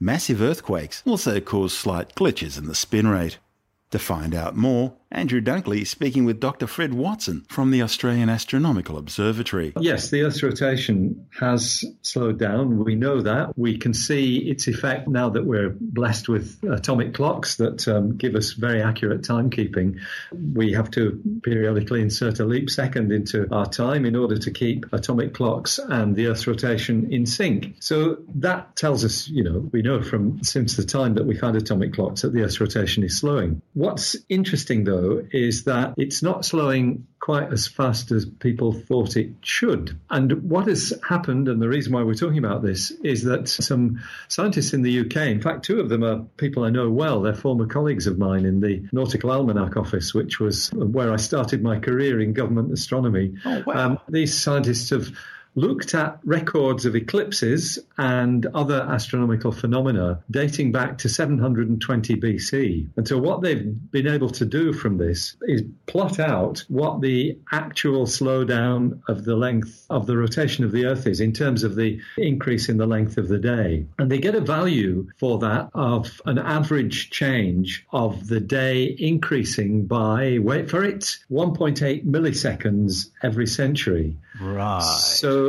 Massive 0.01 0.41
earthquakes 0.41 1.03
also 1.07 1.41
cause 1.41 1.77
slight 1.77 2.15
glitches 2.15 2.57
in 2.57 2.67
the 2.67 2.75
spin 2.75 3.09
rate. 3.09 3.39
To 3.91 3.99
find 3.99 4.35
out 4.35 4.55
more, 4.55 4.95
Andrew 5.11 5.41
Dunkley 5.41 5.87
speaking 5.87 6.25
with 6.25 6.39
Dr. 6.39 6.67
Fred 6.67 6.93
Watson 6.93 7.47
from 7.49 7.71
the 7.71 7.83
Australian 7.83 8.29
Astronomical 8.29 8.99
Observatory. 8.99 9.73
Yes, 9.81 10.11
the 10.11 10.23
Earth's 10.23 10.43
rotation 10.43 11.27
has 11.39 11.85
slowed 12.03 12.39
down. 12.39 12.85
We 12.85 12.95
know 12.95 13.23
that. 13.23 13.57
We 13.57 13.79
can 13.79 13.95
see 13.95 14.39
its 14.51 14.69
effect 14.69 15.09
now 15.09 15.31
that 15.31 15.47
we're 15.47 15.75
blessed 15.81 16.29
with 16.29 16.63
atomic 16.71 17.15
clocks 17.15 17.57
that 17.57 17.89
um, 17.89 18.17
give 18.17 18.35
us 18.35 18.53
very 18.53 18.83
accurate 18.83 19.23
timekeeping. 19.23 19.99
We 20.33 20.73
have 20.73 20.91
to 20.93 21.21
periodically 21.43 22.03
insert 22.03 22.41
a 22.41 22.45
leap 22.45 22.69
second 22.69 23.11
into 23.11 23.53
our 23.55 23.67
time 23.67 24.05
in 24.05 24.15
order 24.15 24.37
to 24.39 24.51
keep 24.51 24.93
atomic 24.93 25.33
clocks 25.33 25.79
and 25.79 26.17
the 26.17 26.27
Earth's 26.27 26.47
rotation 26.47 27.11
in 27.11 27.25
sync. 27.25 27.77
So 27.81 28.19
that 28.37 28.77
tells 28.77 29.05
us, 29.05 29.27
you 29.29 29.43
know, 29.43 29.69
we 29.73 29.81
know 29.81 30.03
from 30.03 30.43
since 30.43 30.77
the 30.77 30.85
time 30.85 31.15
that 31.15 31.25
we've 31.25 31.41
had 31.41 31.57
atomic 31.57 31.95
clocks 31.95 32.23
that 32.23 32.33
the 32.33 32.43
Earth's 32.43 32.61
rotation 32.61 33.05
is 33.05 33.19
slowing. 33.19 33.63
What's 33.73 34.17
interesting 34.29 34.85
though, 34.85 34.98
though, 34.99 35.27
is 35.33 35.65
that 35.65 35.95
it's 35.97 36.23
not 36.23 36.45
slowing 36.45 37.07
quite 37.21 37.53
as 37.53 37.67
fast 37.67 38.11
as 38.11 38.25
people 38.25 38.73
thought 38.73 39.17
it 39.17 39.31
should. 39.43 39.99
And 40.09 40.45
what 40.45 40.67
has 40.67 40.93
happened, 41.07 41.49
and 41.49 41.61
the 41.61 41.69
reason 41.69 41.93
why 41.93 42.03
we're 42.03 42.15
talking 42.15 42.39
about 42.39 42.63
this, 42.63 42.91
is 43.03 43.25
that 43.25 43.49
some 43.49 44.03
scientists 44.29 44.73
in 44.73 44.83
the 44.83 45.01
UK, 45.01 45.17
in 45.29 45.41
fact, 45.41 45.65
two 45.65 45.81
of 45.81 45.89
them 45.89 46.05
are 46.05 46.21
people 46.37 46.65
I 46.65 46.71
know 46.71 46.91
well, 46.91 47.21
they're 47.21 47.35
former 47.35 47.67
colleagues 47.67 48.07
of 48.07 48.19
mine 48.19 48.45
in 48.45 48.61
the 48.61 48.89
Nautical 48.93 49.31
Almanac 49.31 49.77
office, 49.77 50.15
which 50.15 50.41
was 50.41 50.71
where 50.73 51.13
I 51.13 51.17
started 51.17 51.63
my 51.63 51.79
career 51.79 52.21
in 52.21 52.33
government 52.33 52.73
astronomy. 52.73 53.35
Oh, 53.45 53.63
wow. 53.67 53.75
Um, 53.75 53.99
these 54.09 54.39
scientists 54.39 54.91
have 54.91 55.11
looked 55.59 55.95
at 55.95 56.21
records 56.25 56.87
of 56.87 56.95
eclipses 56.95 57.79
and 57.99 58.47
other 58.55 58.87
astronomical 58.89 59.53
phenomena 59.53 60.23
dating 60.31 60.73
back 60.73 60.99
to 60.99 61.09
720 61.09 62.17
BC. 62.17 62.89
And 62.97 63.07
so 63.07 63.19
what 63.19 63.43
they've 63.43 63.91
been 63.91 64.07
able 64.07 64.31
to 64.31 64.45
do 64.45 64.73
from 64.73 64.99
this 64.99 65.37
is 65.43 65.63
plot 65.87 66.19
out 66.21 66.65
what 66.69 67.01
the 67.01 67.37
actual 67.53 68.07
slowdown 68.07 69.01
of 69.09 69.25
the 69.25 69.37
length 69.37 69.85
of 69.91 70.07
the 70.07 70.17
rotation 70.17 70.65
of 70.65 70.73
the 70.73 70.87
Earth 70.87 71.07
is 71.07 71.21
in 71.21 71.33
terms 71.33 71.65
of 71.65 71.75
the 71.75 72.01
increase 72.17 72.69
in 72.69 72.77
the 72.77 72.87
length 72.87 73.19
of 73.19 73.29
the 73.29 73.39
day. 73.39 73.85
And 73.99 74.11
they 74.11 74.19
get 74.19 74.35
a 74.35 74.41
value 74.41 75.09
for 75.19 75.39
that 75.41 75.71
of 75.75 76.21
an 76.27 76.39
average 76.39 77.11
change 77.11 77.85
of 77.93 78.29
the 78.29 78.41
day 78.41 78.97
increasing 78.99 79.87
by, 79.87 80.39
wait 80.41 80.71
for 80.71 80.85
it, 80.85 81.19
1.8 81.31 82.05
milliseconds 82.05 83.11
every 83.23 83.47
century. 83.47 84.17
Right. 84.41 84.83
So 84.83 85.48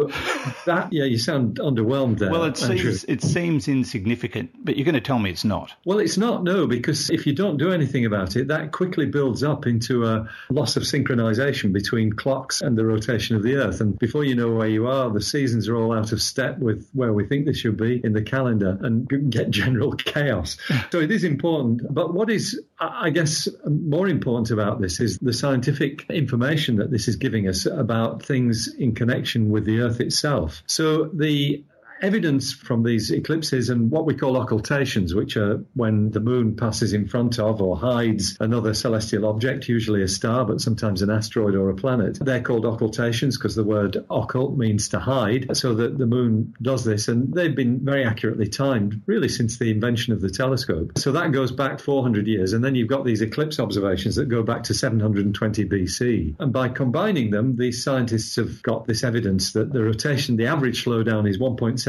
that, 0.65 0.89
yeah, 0.91 1.03
you 1.03 1.17
sound 1.17 1.59
underwhelmed 1.59 2.19
there. 2.19 2.31
Well, 2.31 2.43
it 2.45 2.61
Andrew. 2.61 2.91
seems 2.91 3.03
it 3.05 3.21
seems 3.21 3.67
insignificant, 3.67 4.51
but 4.63 4.75
you're 4.77 4.85
going 4.85 4.95
to 4.95 5.01
tell 5.01 5.19
me 5.19 5.29
it's 5.29 5.43
not. 5.43 5.73
Well, 5.85 5.99
it's 5.99 6.17
not, 6.17 6.43
no, 6.43 6.67
because 6.67 7.09
if 7.09 7.25
you 7.27 7.33
don't 7.33 7.57
do 7.57 7.71
anything 7.71 8.05
about 8.05 8.35
it, 8.35 8.47
that 8.47 8.71
quickly 8.71 9.05
builds 9.05 9.43
up 9.43 9.65
into 9.65 10.05
a 10.05 10.29
loss 10.49 10.77
of 10.77 10.83
synchronization 10.83 11.73
between 11.73 12.13
clocks 12.13 12.61
and 12.61 12.77
the 12.77 12.85
rotation 12.85 13.35
of 13.35 13.43
the 13.43 13.55
Earth. 13.55 13.81
And 13.81 13.97
before 13.99 14.23
you 14.23 14.35
know 14.35 14.51
where 14.51 14.67
you 14.67 14.87
are, 14.87 15.09
the 15.09 15.21
seasons 15.21 15.67
are 15.67 15.75
all 15.75 15.93
out 15.93 16.11
of 16.11 16.21
step 16.21 16.59
with 16.59 16.89
where 16.93 17.13
we 17.13 17.25
think 17.25 17.45
they 17.45 17.53
should 17.53 17.77
be 17.77 18.01
in 18.03 18.13
the 18.13 18.21
calendar 18.21 18.77
and 18.81 19.07
get 19.29 19.49
general 19.49 19.93
chaos. 19.93 20.57
so 20.91 20.99
it 20.99 21.11
is 21.11 21.23
important. 21.23 21.81
But 21.93 22.13
what 22.13 22.29
is, 22.29 22.59
I 22.79 23.09
guess, 23.09 23.47
um, 23.65 23.89
more 23.89 24.07
important 24.07 24.51
about 24.51 24.79
this 24.79 24.99
is 24.99 25.17
the 25.19 25.33
scientific 25.33 26.09
information 26.09 26.77
that 26.77 26.91
this 26.91 27.07
is 27.07 27.17
giving 27.17 27.47
us 27.47 27.65
about 27.65 28.23
things 28.23 28.73
in 28.77 28.95
connection 28.95 29.49
with 29.49 29.65
the 29.65 29.81
Earth 29.81 29.99
itself. 29.99 30.63
So 30.65 31.05
the 31.13 31.63
evidence 32.01 32.53
from 32.53 32.83
these 32.83 33.11
eclipses 33.11 33.69
and 33.69 33.91
what 33.91 34.05
we 34.05 34.13
call 34.13 34.37
occultations, 34.37 35.13
which 35.13 35.37
are 35.37 35.63
when 35.73 36.11
the 36.11 36.19
moon 36.19 36.55
passes 36.55 36.93
in 36.93 37.07
front 37.07 37.39
of 37.39 37.61
or 37.61 37.77
hides 37.77 38.37
another 38.39 38.73
celestial 38.73 39.25
object, 39.25 39.67
usually 39.67 40.01
a 40.03 40.07
star, 40.07 40.45
but 40.45 40.61
sometimes 40.61 41.01
an 41.01 41.09
asteroid 41.09 41.55
or 41.55 41.69
a 41.69 41.75
planet. 41.75 42.17
They're 42.21 42.41
called 42.41 42.65
occultations 42.65 43.37
because 43.37 43.55
the 43.55 43.63
word 43.63 43.97
occult 44.09 44.57
means 44.57 44.89
to 44.89 44.99
hide. 44.99 45.55
So 45.55 45.73
that 45.75 45.97
the 45.97 46.05
moon 46.05 46.53
does 46.61 46.83
this, 46.83 47.07
and 47.07 47.33
they've 47.33 47.55
been 47.55 47.83
very 47.83 48.05
accurately 48.05 48.47
timed, 48.47 49.01
really, 49.05 49.29
since 49.29 49.57
the 49.57 49.71
invention 49.71 50.13
of 50.13 50.21
the 50.21 50.29
telescope. 50.29 50.97
So 50.97 51.11
that 51.11 51.31
goes 51.31 51.51
back 51.51 51.79
400 51.79 52.27
years, 52.27 52.53
and 52.53 52.63
then 52.63 52.75
you've 52.75 52.87
got 52.87 53.05
these 53.05 53.21
eclipse 53.21 53.59
observations 53.59 54.15
that 54.15 54.29
go 54.29 54.43
back 54.43 54.63
to 54.63 54.73
720 54.73 55.65
BC. 55.65 56.35
And 56.39 56.53
by 56.53 56.69
combining 56.69 57.31
them, 57.31 57.55
these 57.55 57.83
scientists 57.83 58.35
have 58.37 58.61
got 58.63 58.87
this 58.87 59.03
evidence 59.03 59.53
that 59.53 59.73
the 59.73 59.83
rotation, 59.83 60.37
the 60.37 60.47
average 60.47 60.85
slowdown 60.85 61.29
is 61.29 61.37
1.7 61.37 61.88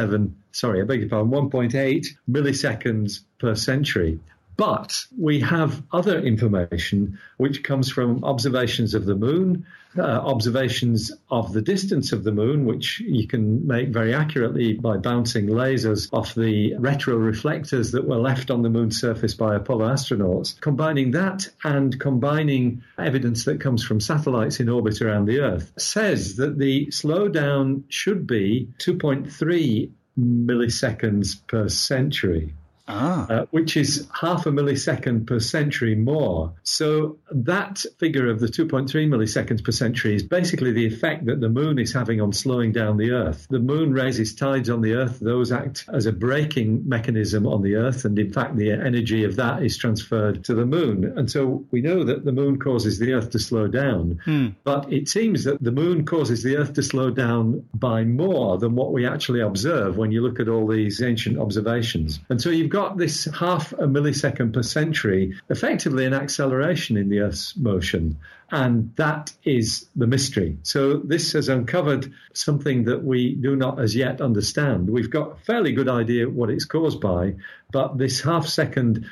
sorry, 0.52 0.80
I 0.80 0.84
beg 0.84 1.00
your 1.00 1.08
pardon, 1.08 1.30
1.8 1.30 2.06
milliseconds 2.30 3.20
per 3.38 3.54
century. 3.54 4.18
But 4.60 5.06
we 5.16 5.40
have 5.40 5.82
other 5.90 6.20
information 6.20 7.18
which 7.38 7.64
comes 7.64 7.90
from 7.90 8.22
observations 8.22 8.92
of 8.92 9.06
the 9.06 9.14
moon, 9.14 9.64
uh, 9.96 10.02
observations 10.02 11.10
of 11.30 11.54
the 11.54 11.62
distance 11.62 12.12
of 12.12 12.24
the 12.24 12.32
moon, 12.32 12.66
which 12.66 13.00
you 13.00 13.26
can 13.26 13.66
make 13.66 13.88
very 13.88 14.12
accurately 14.12 14.74
by 14.74 14.98
bouncing 14.98 15.46
lasers 15.46 16.12
off 16.12 16.34
the 16.34 16.72
retroreflectors 16.72 17.92
that 17.92 18.06
were 18.06 18.18
left 18.18 18.50
on 18.50 18.60
the 18.60 18.68
moon's 18.68 19.00
surface 19.00 19.32
by 19.32 19.54
Apollo 19.54 19.88
astronauts. 19.94 20.60
Combining 20.60 21.12
that 21.12 21.48
and 21.64 21.98
combining 21.98 22.82
evidence 22.98 23.46
that 23.46 23.62
comes 23.62 23.82
from 23.82 23.98
satellites 23.98 24.60
in 24.60 24.68
orbit 24.68 25.00
around 25.00 25.24
the 25.24 25.40
Earth 25.40 25.72
says 25.78 26.36
that 26.36 26.58
the 26.58 26.88
slowdown 26.88 27.84
should 27.88 28.26
be 28.26 28.68
2.3 28.76 29.90
milliseconds 30.18 31.46
per 31.46 31.66
century. 31.70 32.52
Ah. 32.90 33.26
Uh, 33.30 33.46
which 33.50 33.76
is 33.76 34.08
half 34.18 34.46
a 34.46 34.50
millisecond 34.50 35.26
per 35.26 35.38
century 35.38 35.94
more. 35.94 36.52
So 36.62 37.18
that 37.30 37.84
figure 37.98 38.28
of 38.28 38.40
the 38.40 38.46
2.3 38.46 38.88
milliseconds 39.08 39.64
per 39.64 39.72
century 39.72 40.14
is 40.14 40.22
basically 40.22 40.72
the 40.72 40.86
effect 40.86 41.26
that 41.26 41.40
the 41.40 41.48
moon 41.48 41.78
is 41.78 41.92
having 41.92 42.20
on 42.20 42.32
slowing 42.32 42.72
down 42.72 42.96
the 42.96 43.10
Earth. 43.10 43.46
The 43.50 43.58
moon 43.58 43.92
raises 43.92 44.34
tides 44.34 44.68
on 44.68 44.80
the 44.80 44.94
Earth; 44.94 45.20
those 45.20 45.52
act 45.52 45.84
as 45.92 46.06
a 46.06 46.12
braking 46.12 46.88
mechanism 46.88 47.46
on 47.46 47.62
the 47.62 47.76
Earth, 47.76 48.04
and 48.04 48.18
in 48.18 48.32
fact, 48.32 48.56
the 48.56 48.70
energy 48.72 49.24
of 49.24 49.36
that 49.36 49.62
is 49.62 49.76
transferred 49.76 50.44
to 50.44 50.54
the 50.54 50.66
moon. 50.66 51.12
And 51.16 51.30
so 51.30 51.64
we 51.70 51.80
know 51.80 52.04
that 52.04 52.24
the 52.24 52.32
moon 52.32 52.58
causes 52.58 52.98
the 52.98 53.12
Earth 53.12 53.30
to 53.30 53.38
slow 53.38 53.68
down, 53.68 54.20
but 54.64 54.92
it 54.92 55.08
seems 55.08 55.44
that 55.44 55.62
the 55.62 55.72
moon 55.72 56.04
causes 56.04 56.42
the 56.42 56.56
Earth 56.56 56.74
to 56.74 56.82
slow 56.82 57.10
down 57.10 57.64
by 57.74 58.04
more 58.04 58.58
than 58.58 58.74
what 58.74 58.92
we 58.92 59.06
actually 59.06 59.40
observe 59.40 59.96
when 59.96 60.12
you 60.12 60.22
look 60.22 60.40
at 60.40 60.48
all 60.48 60.66
these 60.66 61.02
ancient 61.02 61.38
observations. 61.38 62.18
And 62.28 62.40
so 62.40 62.50
you've 62.50 62.70
got 62.70 62.79
this 62.88 63.26
half 63.26 63.72
a 63.72 63.86
millisecond 63.86 64.52
per 64.52 64.62
century, 64.62 65.38
effectively 65.48 66.04
an 66.06 66.14
acceleration 66.14 66.96
in 66.96 67.08
the 67.08 67.20
Earth's 67.20 67.56
motion. 67.56 68.18
And 68.50 68.92
that 68.96 69.32
is 69.44 69.86
the 69.94 70.06
mystery. 70.06 70.58
So 70.62 70.96
this 70.96 71.32
has 71.32 71.48
uncovered 71.48 72.12
something 72.32 72.84
that 72.84 73.04
we 73.04 73.34
do 73.34 73.54
not 73.54 73.80
as 73.80 73.94
yet 73.94 74.20
understand. 74.20 74.90
We've 74.90 75.10
got 75.10 75.32
a 75.32 75.44
fairly 75.44 75.72
good 75.72 75.88
idea 75.88 76.28
what 76.28 76.50
it's 76.50 76.64
caused 76.64 77.00
by, 77.00 77.34
but 77.70 77.98
this 77.98 78.20
half 78.20 78.46
second 78.46 79.06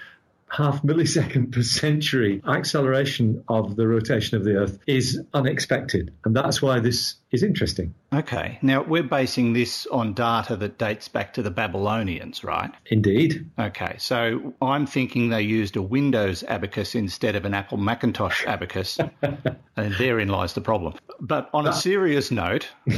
half 0.50 0.82
millisecond 0.82 1.52
per 1.52 1.62
century 1.62 2.42
acceleration 2.48 3.44
of 3.48 3.76
the 3.76 3.86
rotation 3.86 4.36
of 4.36 4.44
the 4.44 4.56
Earth 4.56 4.78
is 4.86 5.20
unexpected. 5.34 6.12
And 6.24 6.34
that's 6.34 6.62
why 6.62 6.80
this 6.80 7.14
is 7.30 7.42
interesting. 7.42 7.94
Okay. 8.12 8.58
Now, 8.62 8.82
we're 8.82 9.02
basing 9.02 9.52
this 9.52 9.86
on 9.86 10.14
data 10.14 10.56
that 10.56 10.78
dates 10.78 11.08
back 11.08 11.34
to 11.34 11.42
the 11.42 11.50
Babylonians, 11.50 12.42
right? 12.42 12.70
Indeed. 12.86 13.50
Okay. 13.58 13.96
So 13.98 14.54
I'm 14.62 14.86
thinking 14.86 15.28
they 15.28 15.42
used 15.42 15.76
a 15.76 15.82
Windows 15.82 16.42
abacus 16.42 16.94
instead 16.94 17.36
of 17.36 17.44
an 17.44 17.54
Apple 17.54 17.78
Macintosh 17.78 18.46
abacus. 18.46 18.98
and 19.78 19.94
therein 19.94 20.28
lies 20.28 20.54
the 20.54 20.60
problem. 20.60 20.94
But 21.20 21.50
on 21.52 21.66
a 21.66 21.70
ah. 21.70 21.72
serious 21.72 22.30
note, 22.30 22.68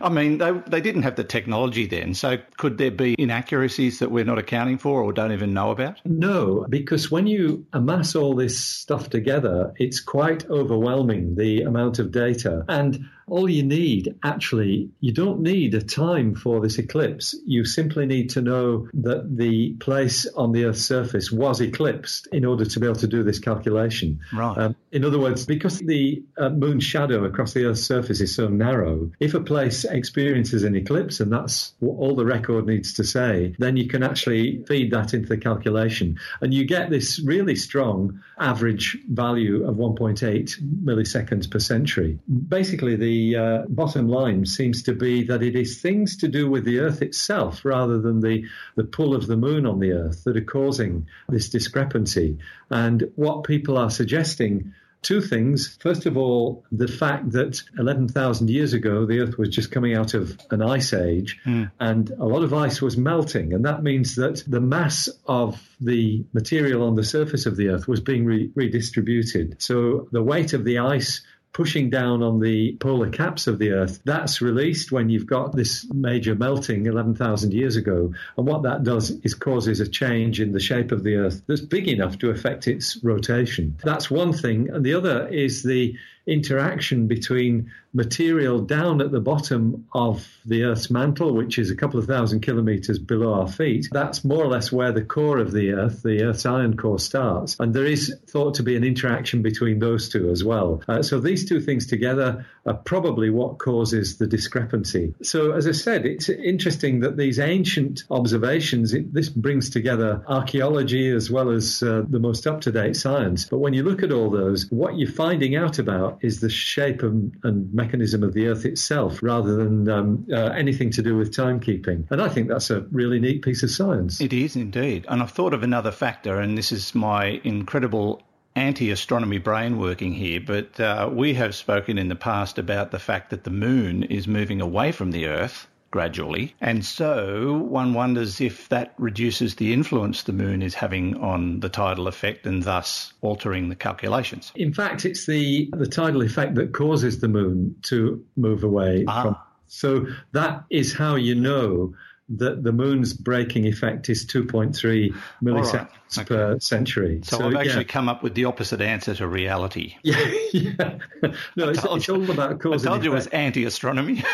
I 0.00 0.08
mean, 0.10 0.38
they, 0.38 0.52
they 0.68 0.80
didn't 0.80 1.02
have 1.02 1.16
the 1.16 1.24
technology 1.24 1.86
then. 1.86 2.14
So 2.14 2.38
could 2.56 2.78
there 2.78 2.90
be 2.90 3.16
inaccuracies 3.18 3.98
that 3.98 4.10
we're 4.10 4.24
not 4.24 4.38
accounting 4.38 4.78
for 4.78 5.02
or 5.02 5.12
don't 5.12 5.32
even 5.32 5.52
know 5.52 5.70
about? 5.70 6.00
No, 6.04 6.66
because 6.68 7.10
when 7.10 7.26
you 7.26 7.66
amass 7.72 8.14
all 8.14 8.34
this 8.34 8.58
stuff 8.58 9.10
together, 9.10 9.72
it's 9.76 10.00
quite 10.00 10.48
overwhelming, 10.48 11.34
the 11.34 11.62
amount 11.62 11.98
of 11.98 12.12
data. 12.12 12.64
And 12.68 13.06
all 13.26 13.48
you 13.48 13.62
need, 13.62 14.14
actually, 14.22 14.90
you 15.00 15.12
don't 15.12 15.40
need 15.40 15.74
a 15.74 15.82
time 15.82 16.34
for 16.34 16.60
this 16.60 16.78
eclipse. 16.78 17.34
You 17.46 17.64
simply 17.64 18.06
need 18.06 18.30
to 18.30 18.42
know 18.42 18.88
that 18.94 19.36
the 19.36 19.74
place 19.74 20.26
on 20.36 20.52
the 20.52 20.64
Earth's 20.66 20.84
surface 20.84 21.32
was 21.32 21.60
eclipsed 21.60 22.28
in 22.32 22.44
order 22.44 22.64
to 22.64 22.80
be 22.80 22.86
able 22.86 22.96
to 22.96 23.06
do 23.06 23.22
this 23.22 23.38
calculation. 23.38 24.20
Right. 24.32 24.58
Um, 24.58 24.76
in 24.92 25.04
other 25.04 25.18
words, 25.18 25.46
because 25.46 25.78
the 25.78 26.22
uh, 26.36 26.50
moon's 26.50 26.84
shadow 26.84 27.24
across 27.24 27.52
the 27.52 27.64
Earth's 27.64 27.82
surface 27.82 28.20
is 28.20 28.34
so 28.34 28.48
narrow, 28.48 29.10
if 29.20 29.34
a 29.34 29.40
place 29.40 29.84
experiences 29.84 30.62
an 30.62 30.76
eclipse, 30.76 31.20
and 31.20 31.32
that's 31.32 31.74
what 31.80 31.94
all 31.94 32.14
the 32.14 32.26
record 32.26 32.66
needs 32.66 32.94
to 32.94 33.04
say, 33.04 33.54
then 33.58 33.76
you 33.76 33.88
can 33.88 34.02
actually 34.02 34.62
feed 34.64 34.90
that 34.92 35.14
into 35.14 35.28
the 35.28 35.38
calculation. 35.38 36.18
And 36.40 36.52
you 36.52 36.64
get 36.64 36.90
this 36.90 37.20
really 37.20 37.56
strong 37.56 38.20
average 38.38 38.98
value 39.08 39.66
of 39.66 39.76
1.8 39.76 40.84
milliseconds 40.84 41.50
per 41.50 41.58
century. 41.58 42.18
Basically, 42.48 42.96
the 42.96 43.13
uh, 43.36 43.62
bottom 43.68 44.08
line 44.08 44.46
seems 44.46 44.82
to 44.84 44.92
be 44.92 45.24
that 45.24 45.42
it 45.42 45.56
is 45.56 45.80
things 45.80 46.16
to 46.18 46.28
do 46.28 46.50
with 46.50 46.64
the 46.64 46.80
Earth 46.80 47.02
itself 47.02 47.64
rather 47.64 48.00
than 48.00 48.20
the, 48.20 48.44
the 48.76 48.84
pull 48.84 49.14
of 49.14 49.26
the 49.26 49.36
moon 49.36 49.66
on 49.66 49.80
the 49.80 49.92
Earth 49.92 50.24
that 50.24 50.36
are 50.36 50.44
causing 50.44 51.06
this 51.28 51.48
discrepancy. 51.48 52.38
And 52.70 53.10
what 53.16 53.44
people 53.44 53.78
are 53.78 53.90
suggesting 53.90 54.74
two 55.04 55.20
things. 55.20 55.76
First 55.80 56.06
of 56.06 56.16
all, 56.16 56.64
the 56.72 56.88
fact 56.88 57.30
that 57.32 57.62
11,000 57.78 58.50
years 58.50 58.72
ago, 58.72 59.06
the 59.06 59.20
Earth 59.20 59.38
was 59.38 59.50
just 59.50 59.70
coming 59.70 59.94
out 59.94 60.14
of 60.14 60.36
an 60.50 60.62
ice 60.62 60.92
age 60.92 61.38
and 61.78 62.10
a 62.10 62.24
lot 62.24 62.42
of 62.42 62.52
ice 62.52 62.82
was 62.82 62.96
melting. 62.96 63.52
And 63.52 63.64
that 63.64 63.82
means 63.82 64.16
that 64.16 64.42
the 64.48 64.60
mass 64.60 65.08
of 65.26 65.62
the 65.80 66.24
material 66.32 66.82
on 66.82 66.96
the 66.96 67.04
surface 67.04 67.46
of 67.46 67.56
the 67.56 67.68
Earth 67.68 67.86
was 67.86 68.00
being 68.00 68.24
re- 68.24 68.50
redistributed. 68.54 69.62
So 69.62 70.08
the 70.10 70.22
weight 70.22 70.54
of 70.54 70.64
the 70.64 70.78
ice 70.78 71.22
pushing 71.54 71.88
down 71.88 72.22
on 72.22 72.40
the 72.40 72.76
polar 72.80 73.08
caps 73.08 73.46
of 73.46 73.58
the 73.58 73.70
Earth, 73.70 74.00
that's 74.04 74.42
released 74.42 74.92
when 74.92 75.08
you've 75.08 75.26
got 75.26 75.54
this 75.56 75.86
major 75.94 76.34
melting 76.34 76.86
11,000 76.86 77.54
years 77.54 77.76
ago. 77.76 78.12
And 78.36 78.46
what 78.46 78.64
that 78.64 78.82
does 78.82 79.10
is 79.22 79.34
causes 79.34 79.80
a 79.80 79.88
change 79.88 80.40
in 80.40 80.52
the 80.52 80.60
shape 80.60 80.92
of 80.92 81.04
the 81.04 81.14
Earth 81.14 81.42
that's 81.46 81.60
big 81.60 81.88
enough 81.88 82.18
to 82.18 82.30
affect 82.30 82.68
its 82.68 82.98
rotation. 83.02 83.78
That's 83.82 84.10
one 84.10 84.32
thing. 84.32 84.68
And 84.68 84.84
the 84.84 84.94
other 84.94 85.28
is 85.28 85.62
the 85.62 85.96
interaction 86.26 87.06
between 87.06 87.70
material 87.94 88.60
down 88.60 89.00
at 89.00 89.12
the 89.12 89.20
bottom 89.20 89.86
of 89.92 90.26
the 90.44 90.64
Earth's 90.64 90.90
mantle, 90.90 91.32
which 91.32 91.58
is 91.58 91.70
a 91.70 91.76
couple 91.76 91.98
of 91.98 92.06
thousand 92.06 92.40
kilometers 92.40 92.98
below 92.98 93.34
our 93.34 93.48
feet. 93.48 93.88
That's 93.92 94.24
more 94.24 94.42
or 94.42 94.48
less 94.48 94.72
where 94.72 94.92
the 94.92 95.04
core 95.04 95.38
of 95.38 95.52
the 95.52 95.72
Earth, 95.72 96.02
the 96.02 96.24
Earth's 96.24 96.44
iron 96.44 96.76
core, 96.76 96.98
starts. 96.98 97.56
And 97.60 97.72
there 97.72 97.86
is 97.86 98.14
thought 98.26 98.54
to 98.54 98.62
be 98.62 98.76
an 98.76 98.84
interaction 98.84 99.42
between 99.42 99.78
those 99.78 100.08
two 100.08 100.30
as 100.30 100.42
well. 100.42 100.82
Uh, 100.88 101.02
so 101.02 101.20
these 101.20 101.48
two 101.48 101.60
things 101.60 101.86
together 101.86 102.44
are 102.66 102.74
probably 102.74 103.30
what 103.30 103.58
causes 103.58 104.18
the 104.18 104.26
discrepancy. 104.26 105.14
So, 105.22 105.52
as 105.52 105.68
I 105.68 105.72
said, 105.72 106.06
it's 106.06 106.28
interesting 106.28 107.00
that 107.00 107.16
these 107.16 107.38
ancient 107.38 108.04
observations, 108.10 108.92
it, 108.92 109.12
this 109.12 109.28
brings 109.28 109.70
together 109.70 110.24
archaeology 110.26 111.08
as 111.10 111.30
well 111.30 111.50
as 111.50 111.82
uh, 111.82 112.02
the 112.08 112.18
most 112.18 112.46
up 112.46 112.62
to 112.62 112.72
date 112.72 112.96
science. 112.96 113.44
But 113.44 113.58
when 113.58 113.74
you 113.74 113.82
look 113.82 114.02
at 114.02 114.12
all 114.12 114.30
those, 114.30 114.70
what 114.70 114.98
you're 114.98 115.10
finding 115.10 115.54
out 115.54 115.78
is 116.20 116.40
the 116.40 116.50
shape 116.50 117.02
and, 117.02 117.36
and 117.42 117.72
mechanism 117.72 118.22
of 118.22 118.32
the 118.34 118.48
Earth 118.48 118.64
itself 118.64 119.22
rather 119.22 119.56
than 119.56 119.88
um, 119.88 120.26
uh, 120.32 120.36
anything 120.50 120.90
to 120.92 121.02
do 121.02 121.16
with 121.16 121.34
timekeeping. 121.34 122.06
And 122.10 122.20
I 122.20 122.28
think 122.28 122.48
that's 122.48 122.70
a 122.70 122.80
really 122.90 123.20
neat 123.20 123.42
piece 123.42 123.62
of 123.62 123.70
science. 123.70 124.20
It 124.20 124.32
is 124.32 124.56
indeed. 124.56 125.06
And 125.08 125.22
I've 125.22 125.30
thought 125.30 125.54
of 125.54 125.62
another 125.62 125.92
factor, 125.92 126.40
and 126.40 126.56
this 126.56 126.72
is 126.72 126.94
my 126.94 127.40
incredible 127.44 128.22
anti 128.56 128.90
astronomy 128.90 129.38
brain 129.38 129.78
working 129.78 130.12
here, 130.12 130.40
but 130.40 130.78
uh, 130.78 131.10
we 131.12 131.34
have 131.34 131.54
spoken 131.54 131.98
in 131.98 132.08
the 132.08 132.16
past 132.16 132.58
about 132.58 132.90
the 132.90 132.98
fact 132.98 133.30
that 133.30 133.44
the 133.44 133.50
moon 133.50 134.04
is 134.04 134.28
moving 134.28 134.60
away 134.60 134.92
from 134.92 135.10
the 135.10 135.26
Earth 135.26 135.66
gradually. 135.94 136.52
And 136.60 136.84
so 136.84 137.52
one 137.68 137.94
wonders 137.94 138.40
if 138.40 138.68
that 138.68 138.94
reduces 138.98 139.54
the 139.54 139.72
influence 139.72 140.24
the 140.24 140.32
moon 140.32 140.60
is 140.60 140.74
having 140.74 141.16
on 141.18 141.60
the 141.60 141.68
tidal 141.68 142.08
effect 142.08 142.46
and 142.46 142.64
thus 142.64 143.14
altering 143.20 143.68
the 143.68 143.76
calculations. 143.76 144.50
In 144.56 144.74
fact, 144.74 145.04
it's 145.04 145.26
the, 145.26 145.70
the 145.72 145.86
tidal 145.86 146.22
effect 146.22 146.56
that 146.56 146.74
causes 146.74 147.20
the 147.20 147.28
moon 147.28 147.76
to 147.82 148.24
move 148.34 148.64
away 148.64 149.04
ah. 149.06 149.22
from. 149.22 149.36
So 149.68 150.06
that 150.32 150.64
is 150.68 150.92
how 150.92 151.14
you 151.14 151.36
know 151.36 151.94
that 152.28 152.64
the 152.64 152.72
moon's 152.72 153.12
braking 153.12 153.64
effect 153.64 154.08
is 154.08 154.26
2.3 154.26 155.14
milliseconds 155.44 155.72
right. 155.72 156.18
okay. 156.18 156.24
per 156.24 156.58
century. 156.58 157.20
So, 157.22 157.38
so 157.38 157.46
I've 157.46 157.54
actually 157.54 157.84
yeah. 157.84 157.92
come 157.92 158.08
up 158.08 158.20
with 158.24 158.34
the 158.34 158.46
opposite 158.46 158.80
answer 158.80 159.14
to 159.14 159.28
reality. 159.28 159.94
Yeah, 160.02 160.28
yeah. 160.52 160.98
No, 161.54 161.68
it's, 161.68 161.84
it's, 161.84 162.08
all 162.08 162.28
about 162.28 162.58
cause. 162.58 162.84
I 162.84 162.90
told 162.90 163.04
you 163.04 163.12
it 163.12 163.14
was 163.14 163.28
anti-astronomy. 163.28 164.24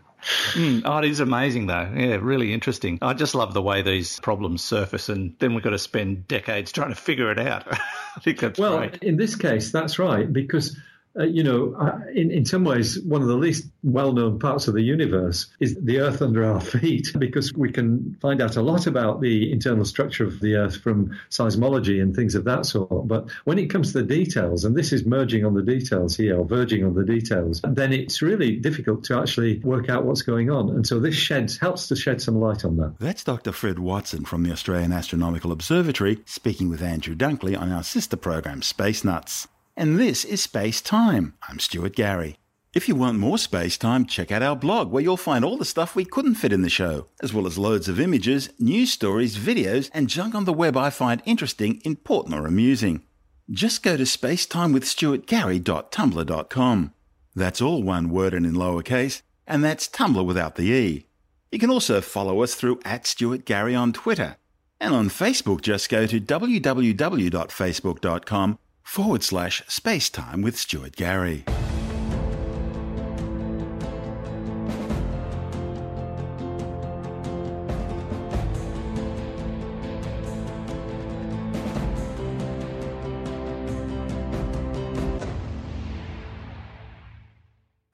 Mm, 0.53 0.81
oh, 0.85 0.97
it 0.97 1.05
is 1.05 1.19
amazing, 1.19 1.67
though. 1.67 1.91
Yeah, 1.95 2.17
really 2.21 2.53
interesting. 2.53 2.97
I 3.01 3.13
just 3.13 3.35
love 3.35 3.53
the 3.53 3.61
way 3.61 3.81
these 3.81 4.19
problems 4.19 4.63
surface, 4.63 5.09
and 5.09 5.35
then 5.39 5.53
we've 5.53 5.63
got 5.63 5.71
to 5.71 5.79
spend 5.79 6.27
decades 6.27 6.71
trying 6.71 6.89
to 6.89 6.95
figure 6.95 7.31
it 7.31 7.39
out. 7.39 7.67
I 7.71 8.19
think 8.21 8.39
that's 8.39 8.59
well, 8.59 8.77
great. 8.77 9.03
in 9.03 9.17
this 9.17 9.35
case, 9.35 9.71
that's 9.71 9.99
right, 9.99 10.31
because 10.31 10.77
uh, 11.17 11.23
you 11.23 11.43
know, 11.43 11.75
in, 12.13 12.29
in 12.29 12.45
some 12.45 12.63
ways, 12.63 12.99
one 13.01 13.21
of 13.21 13.27
the 13.27 13.35
least 13.35 13.67
well 13.83 14.11
known 14.11 14.37
parts 14.37 14.67
of 14.67 14.73
the 14.73 14.81
universe 14.81 15.47
is 15.59 15.75
the 15.81 15.99
Earth 15.99 16.21
under 16.21 16.43
our 16.43 16.59
feet 16.75 17.11
because 17.17 17.53
we 17.53 17.71
can 17.71 18.17
find 18.21 18.41
out 18.41 18.57
a 18.57 18.61
lot 18.61 18.87
about 18.87 19.21
the 19.21 19.51
internal 19.51 19.85
structure 19.85 20.25
of 20.25 20.39
the 20.41 20.55
Earth 20.55 20.77
from 20.77 21.17
seismology 21.29 22.01
and 22.01 22.15
things 22.15 22.35
of 22.35 22.43
that 22.43 22.65
sort. 22.65 23.07
But 23.07 23.29
when 23.45 23.57
it 23.57 23.67
comes 23.67 23.93
to 23.93 24.01
the 24.01 24.07
details, 24.07 24.65
and 24.65 24.75
this 24.75 24.91
is 24.91 25.05
merging 25.05 25.45
on 25.45 25.53
the 25.53 25.61
details 25.61 26.17
here 26.17 26.37
or 26.37 26.45
verging 26.45 26.83
on 26.83 26.93
the 26.93 27.05
details, 27.05 27.61
then 27.63 27.93
it's 27.93 28.21
really 28.21 28.57
difficult 28.57 29.03
to 29.05 29.17
actually 29.17 29.59
work 29.59 29.89
out 29.89 30.05
what's 30.05 30.21
going 30.21 30.49
on. 30.49 30.69
And 30.69 30.85
so 30.85 30.99
this 30.99 31.15
sheds, 31.15 31.57
helps 31.57 31.87
to 31.87 31.95
shed 31.95 32.21
some 32.21 32.39
light 32.39 32.65
on 32.65 32.77
that. 32.77 32.95
That's 32.99 33.23
Dr. 33.23 33.51
Fred 33.51 33.79
Watson 33.79 34.25
from 34.25 34.43
the 34.43 34.51
Australian 34.51 34.91
Astronomical 34.91 35.51
Observatory 35.51 36.19
speaking 36.25 36.69
with 36.69 36.81
Andrew 36.81 37.15
Dunkley 37.15 37.59
on 37.59 37.71
our 37.71 37.83
sister 37.83 38.17
program, 38.17 38.61
Space 38.61 39.03
Nuts 39.03 39.47
and 39.75 39.99
this 39.99 40.23
is 40.23 40.41
Space 40.41 40.79
Time. 40.81 41.33
I'm 41.47 41.59
Stuart 41.59 41.95
Gary. 41.95 42.37
If 42.73 42.87
you 42.87 42.95
want 42.95 43.19
more 43.19 43.37
space 43.37 43.77
time, 43.77 44.05
check 44.05 44.31
out 44.31 44.41
our 44.41 44.55
blog 44.55 44.91
where 44.91 45.01
you'll 45.01 45.17
find 45.17 45.45
all 45.45 45.57
the 45.57 45.63
stuff 45.63 45.95
we 45.95 46.03
couldn't 46.03 46.35
fit 46.35 46.51
in 46.51 46.61
the 46.61 46.69
show, 46.69 47.07
as 47.21 47.33
well 47.33 47.47
as 47.47 47.57
loads 47.57 47.87
of 47.87 48.01
images, 48.01 48.49
news 48.59 48.91
stories, 48.91 49.37
videos, 49.37 49.89
and 49.93 50.09
junk 50.09 50.35
on 50.35 50.43
the 50.43 50.51
web 50.51 50.75
I 50.75 50.89
find 50.89 51.21
interesting, 51.25 51.81
important, 51.85 52.35
or 52.35 52.45
amusing. 52.45 53.03
Just 53.49 53.81
go 53.81 53.95
to 53.95 54.03
spacetimewithstuartgary.tumblr.com. 54.03 56.93
That's 57.33 57.61
all 57.61 57.81
one 57.83 58.09
word 58.09 58.33
and 58.33 58.45
in 58.45 58.55
lowercase, 58.55 59.21
and 59.47 59.63
that's 59.63 59.87
Tumblr 59.87 60.25
without 60.25 60.55
the 60.55 60.71
E. 60.71 61.05
You 61.51 61.59
can 61.59 61.69
also 61.69 62.01
follow 62.01 62.43
us 62.43 62.55
through 62.55 62.81
at 62.83 63.07
Stuart 63.07 63.45
Gary 63.45 63.75
on 63.75 63.93
Twitter. 63.93 64.35
And 64.81 64.93
on 64.93 65.07
Facebook, 65.07 65.61
just 65.61 65.89
go 65.89 66.05
to 66.05 66.19
www.facebook.com 66.19 68.59
forward 68.85 69.23
slash 69.23 69.61
spacetime 69.63 70.41
with 70.41 70.57
Stuart 70.57 70.95
Gary. 70.95 71.43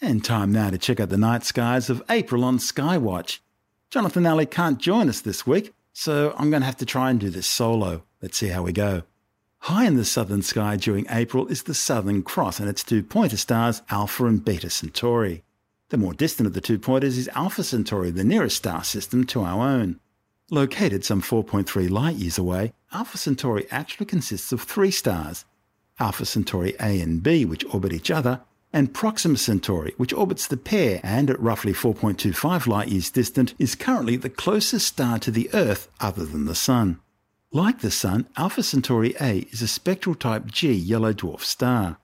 And 0.03 0.25
time 0.25 0.51
now 0.51 0.69
to 0.69 0.77
check 0.77 0.99
out 0.99 1.09
the 1.09 1.17
night 1.17 1.45
skies 1.45 1.89
of 1.89 2.03
April 2.09 2.43
on 2.43 2.57
Skywatch. 2.57 3.39
Jonathan 3.89 4.23
Nally 4.23 4.45
can't 4.45 4.77
join 4.77 5.07
us 5.07 5.21
this 5.21 5.47
week, 5.47 5.73
so 5.93 6.35
I'm 6.37 6.49
going 6.49 6.61
to 6.61 6.65
have 6.65 6.77
to 6.77 6.85
try 6.85 7.09
and 7.09 7.19
do 7.19 7.29
this 7.29 7.47
solo. 7.47 8.03
Let's 8.21 8.37
see 8.37 8.49
how 8.49 8.61
we 8.61 8.73
go. 8.73 9.03
High 9.65 9.85
in 9.85 9.95
the 9.95 10.05
southern 10.05 10.41
sky 10.41 10.75
during 10.75 11.05
April 11.07 11.45
is 11.45 11.63
the 11.63 11.75
Southern 11.75 12.23
Cross 12.23 12.59
and 12.59 12.67
its 12.67 12.83
two 12.83 13.03
pointer 13.03 13.37
stars, 13.37 13.83
Alpha 13.91 14.25
and 14.25 14.43
Beta 14.43 14.71
Centauri. 14.71 15.43
The 15.89 15.97
more 15.97 16.15
distant 16.15 16.47
of 16.47 16.53
the 16.53 16.61
two 16.61 16.79
pointers 16.79 17.15
is 17.15 17.29
Alpha 17.35 17.63
Centauri, 17.63 18.09
the 18.09 18.23
nearest 18.23 18.57
star 18.57 18.83
system 18.83 19.23
to 19.27 19.43
our 19.43 19.61
own. 19.69 19.99
Located 20.49 21.05
some 21.05 21.21
4.3 21.21 21.91
light 21.91 22.15
years 22.15 22.39
away, 22.39 22.73
Alpha 22.91 23.19
Centauri 23.19 23.67
actually 23.69 24.07
consists 24.07 24.51
of 24.51 24.63
three 24.63 24.89
stars 24.89 25.45
Alpha 25.99 26.25
Centauri 26.25 26.73
A 26.79 26.99
and 26.99 27.21
B, 27.21 27.45
which 27.45 27.63
orbit 27.71 27.93
each 27.93 28.09
other, 28.09 28.41
and 28.73 28.95
Proxima 28.95 29.37
Centauri, 29.37 29.93
which 29.97 30.11
orbits 30.11 30.47
the 30.47 30.57
pair 30.57 30.99
and 31.03 31.29
at 31.29 31.39
roughly 31.39 31.71
4.25 31.71 32.65
light 32.65 32.87
years 32.87 33.11
distant 33.11 33.53
is 33.59 33.75
currently 33.75 34.15
the 34.15 34.29
closest 34.31 34.87
star 34.87 35.19
to 35.19 35.29
the 35.29 35.53
Earth 35.53 35.87
other 35.99 36.25
than 36.25 36.45
the 36.45 36.55
Sun. 36.55 36.99
Like 37.53 37.81
the 37.81 37.91
Sun, 37.91 38.29
Alpha 38.37 38.63
Centauri 38.63 39.13
A 39.19 39.39
is 39.51 39.61
a 39.61 39.67
spectral 39.67 40.15
type 40.15 40.45
G 40.45 40.71
yellow 40.71 41.11
dwarf 41.11 41.41
star. 41.41 41.97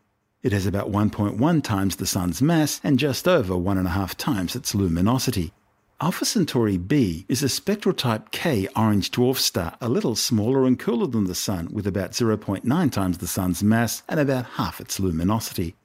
It 0.44 0.52
has 0.52 0.66
about 0.66 0.92
1.1 0.92 1.64
times 1.64 1.96
the 1.96 2.06
Sun's 2.06 2.42
mass 2.42 2.82
and 2.84 3.00
just 3.00 3.30
over 3.30 3.54
1.5 3.54 4.16
times 4.16 4.58
its 4.58 4.76
luminosity. 4.76 5.54
Alpha 6.02 6.26
Centauri 6.26 6.76
B 6.76 7.26
is 7.30 7.44
a 7.44 7.48
spectral 7.48 7.96
type 7.96 8.32
K 8.32 8.68
orange 8.76 9.10
dwarf 9.10 9.38
star, 9.38 9.78
a 9.80 9.88
little 9.88 10.18
smaller 10.18 10.66
and 10.66 10.78
cooler 10.78 11.08
than 11.08 11.28
the 11.28 11.34
Sun, 11.34 11.70
with 11.72 11.88
about 11.88 12.12
0.9 12.12 12.92
times 12.92 13.20
the 13.20 13.26
Sun's 13.26 13.64
mass 13.64 14.04
and 14.10 14.20
about 14.20 14.58
half 14.58 14.82
its 14.82 15.00
luminosity. 15.00 15.78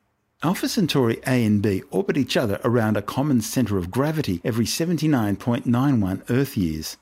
Alpha 0.43 0.69
Centauri 0.69 1.21
A 1.25 1.45
and 1.45 1.63
B 1.63 1.85
orbit 1.93 2.17
each 2.17 2.37
other 2.37 2.61
around 2.65 2.97
a 2.97 3.03
common 3.03 3.41
centre 3.41 3.79
of 3.79 3.93
gravity 3.93 4.41
every 4.43 4.65
79.91 4.65 6.29
Earth 6.29 6.57
years. 6.57 6.97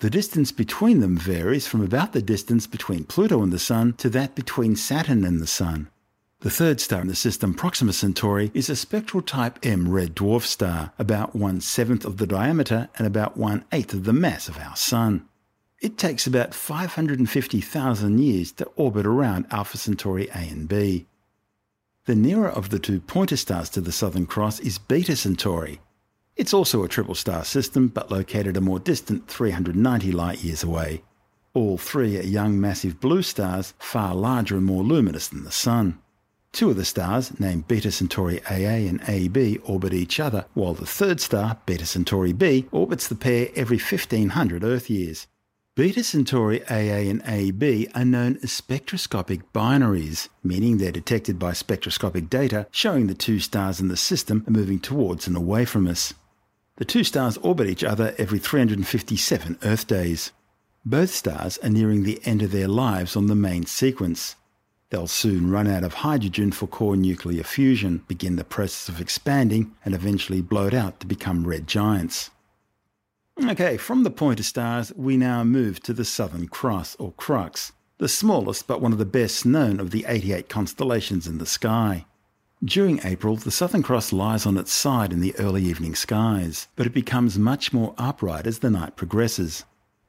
The 0.00 0.10
distance 0.10 0.52
between 0.52 1.00
them 1.00 1.16
varies 1.16 1.66
from 1.66 1.82
about 1.82 2.12
the 2.12 2.22
distance 2.22 2.68
between 2.68 3.02
Pluto 3.02 3.42
and 3.42 3.52
the 3.52 3.58
Sun 3.58 3.94
to 3.94 4.08
that 4.10 4.36
between 4.36 4.76
Saturn 4.76 5.24
and 5.24 5.40
the 5.40 5.46
Sun. 5.46 5.88
The 6.38 6.50
third 6.50 6.80
star 6.80 7.00
in 7.00 7.08
the 7.08 7.16
system, 7.16 7.52
Proxima 7.52 7.92
Centauri, 7.92 8.52
is 8.54 8.70
a 8.70 8.76
spectral 8.76 9.22
type 9.24 9.58
M 9.64 9.88
red 9.88 10.14
dwarf 10.14 10.42
star, 10.42 10.92
about 11.00 11.34
one 11.34 11.60
seventh 11.60 12.04
of 12.04 12.18
the 12.18 12.28
diameter 12.28 12.88
and 12.96 13.08
about 13.08 13.36
one 13.36 13.64
eighth 13.72 13.92
of 13.92 14.04
the 14.04 14.12
mass 14.12 14.48
of 14.48 14.56
our 14.58 14.76
Sun. 14.76 15.28
It 15.82 15.98
takes 15.98 16.28
about 16.28 16.54
550,000 16.54 18.18
years 18.18 18.52
to 18.52 18.66
orbit 18.76 19.04
around 19.04 19.46
Alpha 19.50 19.78
Centauri 19.78 20.28
A 20.28 20.38
and 20.38 20.68
B. 20.68 21.06
The 22.04 22.14
nearer 22.14 22.48
of 22.48 22.70
the 22.70 22.78
two 22.78 23.00
pointer 23.00 23.36
stars 23.36 23.68
to 23.70 23.80
the 23.80 23.90
Southern 23.90 24.26
Cross 24.26 24.60
is 24.60 24.78
Beta 24.78 25.16
Centauri, 25.16 25.80
it's 26.38 26.54
also 26.54 26.84
a 26.84 26.88
triple 26.88 27.16
star 27.16 27.44
system, 27.44 27.88
but 27.88 28.10
located 28.10 28.56
a 28.56 28.60
more 28.60 28.78
distant 28.78 29.28
390 29.28 30.12
light 30.12 30.42
years 30.42 30.62
away. 30.62 31.02
All 31.52 31.76
three 31.76 32.16
are 32.16 32.22
young 32.22 32.60
massive 32.60 33.00
blue 33.00 33.22
stars, 33.22 33.74
far 33.80 34.14
larger 34.14 34.56
and 34.56 34.64
more 34.64 34.84
luminous 34.84 35.26
than 35.28 35.42
the 35.42 35.50
Sun. 35.50 35.98
Two 36.52 36.70
of 36.70 36.76
the 36.76 36.84
stars, 36.84 37.38
named 37.40 37.66
Beta 37.66 37.90
Centauri 37.90 38.40
AA 38.46 38.88
and 38.88 39.00
AB, 39.08 39.58
orbit 39.64 39.92
each 39.92 40.20
other, 40.20 40.46
while 40.54 40.74
the 40.74 40.86
third 40.86 41.20
star, 41.20 41.58
Beta 41.66 41.84
Centauri 41.84 42.32
B, 42.32 42.66
orbits 42.70 43.08
the 43.08 43.16
pair 43.16 43.48
every 43.56 43.76
1500 43.76 44.62
Earth 44.62 44.88
years. 44.88 45.26
Beta 45.74 46.02
Centauri 46.02 46.62
AA 46.66 47.10
and 47.10 47.22
AB 47.26 47.88
are 47.94 48.04
known 48.04 48.38
as 48.42 48.52
spectroscopic 48.52 49.52
binaries, 49.52 50.28
meaning 50.42 50.78
they're 50.78 50.90
detected 50.90 51.38
by 51.38 51.52
spectroscopic 51.52 52.30
data 52.30 52.66
showing 52.70 53.06
the 53.06 53.14
two 53.14 53.40
stars 53.40 53.80
in 53.80 53.88
the 53.88 53.96
system 53.96 54.44
are 54.46 54.52
moving 54.52 54.80
towards 54.80 55.26
and 55.26 55.36
away 55.36 55.64
from 55.64 55.86
us. 55.86 56.14
The 56.78 56.84
two 56.84 57.02
stars 57.02 57.36
orbit 57.38 57.68
each 57.68 57.82
other 57.82 58.14
every 58.18 58.38
357 58.38 59.58
Earth 59.64 59.88
days. 59.88 60.30
Both 60.86 61.10
stars 61.10 61.58
are 61.58 61.68
nearing 61.68 62.04
the 62.04 62.20
end 62.24 62.40
of 62.40 62.52
their 62.52 62.68
lives 62.68 63.16
on 63.16 63.26
the 63.26 63.34
main 63.34 63.66
sequence. 63.66 64.36
They'll 64.90 65.08
soon 65.08 65.50
run 65.50 65.66
out 65.66 65.82
of 65.82 65.94
hydrogen 65.94 66.52
for 66.52 66.68
core 66.68 66.96
nuclear 66.96 67.42
fusion, 67.42 68.04
begin 68.06 68.36
the 68.36 68.44
process 68.44 68.88
of 68.88 69.00
expanding, 69.00 69.74
and 69.84 69.92
eventually 69.92 70.40
blow 70.40 70.70
out 70.72 71.00
to 71.00 71.06
become 71.08 71.48
red 71.48 71.66
giants. 71.66 72.30
Okay, 73.42 73.76
from 73.76 74.04
the 74.04 74.10
pointer 74.10 74.44
stars, 74.44 74.92
we 74.94 75.16
now 75.16 75.42
move 75.42 75.80
to 75.80 75.92
the 75.92 76.04
Southern 76.04 76.46
Cross, 76.46 76.94
or 77.00 77.10
Crux, 77.16 77.72
the 77.98 78.08
smallest 78.08 78.68
but 78.68 78.80
one 78.80 78.92
of 78.92 78.98
the 78.98 79.04
best 79.04 79.44
known 79.44 79.80
of 79.80 79.90
the 79.90 80.04
88 80.06 80.48
constellations 80.48 81.26
in 81.26 81.38
the 81.38 81.44
sky. 81.44 82.06
During 82.64 82.98
April, 83.04 83.36
the 83.36 83.52
Southern 83.52 83.84
Cross 83.84 84.12
lies 84.12 84.44
on 84.44 84.56
its 84.56 84.72
side 84.72 85.12
in 85.12 85.20
the 85.20 85.36
early 85.38 85.62
evening 85.62 85.94
skies, 85.94 86.66
but 86.74 86.86
it 86.86 86.92
becomes 86.92 87.38
much 87.38 87.72
more 87.72 87.94
upright 87.96 88.48
as 88.48 88.58
the 88.58 88.68
night 88.68 88.96
progresses. 88.96 89.64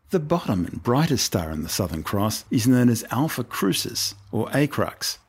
The 0.09 0.19
bottom 0.19 0.65
and 0.65 0.81
brightest 0.81 1.25
star 1.25 1.51
in 1.51 1.61
the 1.61 1.69
Southern 1.69 2.01
Cross 2.01 2.45
is 2.49 2.67
known 2.67 2.89
as 2.89 3.05
Alpha 3.11 3.43
Crucis, 3.43 4.15
or 4.31 4.47
Acrux. 4.47 5.19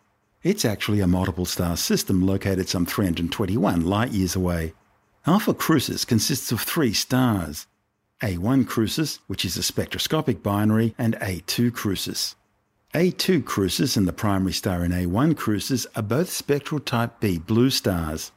It's 0.42 0.64
actually 0.64 1.00
a 1.00 1.06
multiple 1.06 1.44
star 1.44 1.76
system 1.76 2.24
located 2.24 2.70
some 2.70 2.86
321 2.86 3.84
light 3.84 4.12
years 4.12 4.34
away. 4.34 4.72
Alpha 5.26 5.52
Crucis 5.52 6.06
consists 6.06 6.50
of 6.50 6.62
three 6.62 6.94
stars 6.94 7.66
A1 8.22 8.66
Crucis, 8.66 9.18
which 9.26 9.44
is 9.44 9.58
a 9.58 9.62
spectroscopic 9.62 10.42
binary, 10.42 10.94
and 10.96 11.16
A2 11.16 11.74
Crucis. 11.74 12.34
A2 12.94 13.44
Crucis 13.44 13.96
and 13.96 14.08
the 14.08 14.12
primary 14.12 14.52
star 14.52 14.84
in 14.84 14.90
A1 14.90 15.36
Crucis 15.36 15.86
are 15.94 16.02
both 16.02 16.28
spectral 16.28 16.80
type 16.80 17.20
B 17.20 17.38
blue 17.38 17.70
stars. 17.70 18.32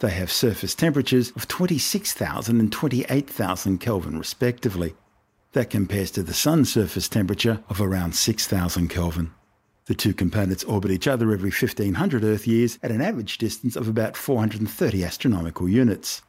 They 0.00 0.10
have 0.10 0.30
surface 0.30 0.74
temperatures 0.74 1.30
of 1.30 1.48
26,000 1.48 2.60
and 2.60 2.70
28,000 2.70 3.78
Kelvin 3.78 4.18
respectively. 4.18 4.94
That 5.52 5.70
compares 5.70 6.10
to 6.10 6.22
the 6.22 6.34
Sun's 6.34 6.70
surface 6.70 7.08
temperature 7.08 7.64
of 7.70 7.80
around 7.80 8.14
6,000 8.14 8.88
Kelvin. 8.88 9.32
The 9.86 9.94
two 9.94 10.12
components 10.12 10.64
orbit 10.64 10.90
each 10.90 11.08
other 11.08 11.32
every 11.32 11.48
1500 11.48 12.24
Earth 12.24 12.46
years 12.46 12.78
at 12.82 12.90
an 12.90 13.00
average 13.00 13.38
distance 13.38 13.74
of 13.74 13.88
about 13.88 14.18
430 14.18 15.02
astronomical 15.02 15.66
units. 15.66 16.20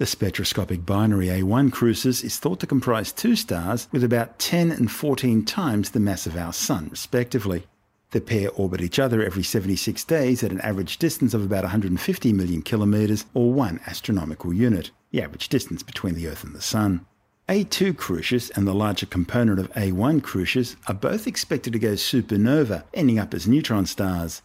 The 0.00 0.06
spectroscopic 0.06 0.86
binary 0.86 1.26
A1 1.26 1.72
Crucis 1.72 2.24
is 2.24 2.38
thought 2.38 2.58
to 2.60 2.66
comprise 2.66 3.12
two 3.12 3.36
stars 3.36 3.86
with 3.92 4.02
about 4.02 4.38
10 4.38 4.72
and 4.72 4.90
14 4.90 5.44
times 5.44 5.90
the 5.90 6.00
mass 6.00 6.26
of 6.26 6.38
our 6.38 6.54
Sun, 6.54 6.88
respectively. 6.90 7.66
The 8.12 8.22
pair 8.22 8.48
orbit 8.52 8.80
each 8.80 8.98
other 8.98 9.22
every 9.22 9.42
76 9.42 10.02
days 10.04 10.42
at 10.42 10.52
an 10.52 10.60
average 10.62 10.96
distance 10.96 11.34
of 11.34 11.44
about 11.44 11.64
150 11.64 12.32
million 12.32 12.62
kilometres 12.62 13.26
or 13.34 13.52
one 13.52 13.78
astronomical 13.86 14.54
unit, 14.54 14.90
the 15.10 15.22
average 15.22 15.50
distance 15.50 15.82
between 15.82 16.14
the 16.14 16.28
Earth 16.28 16.44
and 16.44 16.54
the 16.54 16.62
Sun. 16.62 17.04
A2 17.50 17.94
Crucis 17.94 18.48
and 18.48 18.66
the 18.66 18.72
larger 18.72 19.04
component 19.04 19.58
of 19.58 19.70
A1 19.74 20.22
Crucis 20.22 20.76
are 20.86 20.94
both 20.94 21.26
expected 21.26 21.74
to 21.74 21.78
go 21.78 21.92
supernova, 21.92 22.84
ending 22.94 23.18
up 23.18 23.34
as 23.34 23.46
neutron 23.46 23.84
stars, 23.84 24.40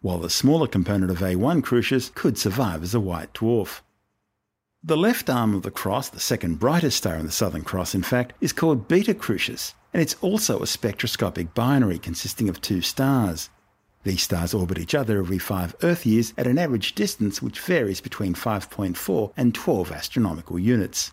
while 0.00 0.18
the 0.18 0.28
smaller 0.28 0.66
component 0.66 1.12
of 1.12 1.18
A1 1.18 1.62
Crucis 1.62 2.10
could 2.16 2.36
survive 2.36 2.82
as 2.82 2.92
a 2.92 2.98
white 2.98 3.32
dwarf. 3.32 3.82
The 4.86 4.96
left 4.96 5.28
arm 5.28 5.52
of 5.52 5.62
the 5.62 5.72
cross, 5.72 6.10
the 6.10 6.20
second 6.20 6.60
brightest 6.60 6.98
star 6.98 7.16
in 7.16 7.26
the 7.26 7.32
Southern 7.32 7.62
Cross, 7.64 7.96
in 7.96 8.04
fact, 8.04 8.34
is 8.40 8.52
called 8.52 8.86
Beta 8.86 9.14
Crucis, 9.14 9.74
and 9.92 10.00
it's 10.00 10.14
also 10.20 10.60
a 10.60 10.66
spectroscopic 10.68 11.54
binary 11.54 11.98
consisting 11.98 12.48
of 12.48 12.60
two 12.60 12.80
stars. 12.82 13.50
These 14.04 14.22
stars 14.22 14.54
orbit 14.54 14.78
each 14.78 14.94
other 14.94 15.18
every 15.18 15.38
five 15.38 15.74
Earth 15.82 16.06
years 16.06 16.32
at 16.38 16.46
an 16.46 16.56
average 16.56 16.94
distance 16.94 17.42
which 17.42 17.58
varies 17.58 18.00
between 18.00 18.34
5.4 18.34 19.32
and 19.36 19.52
12 19.52 19.90
astronomical 19.90 20.56
units. 20.56 21.10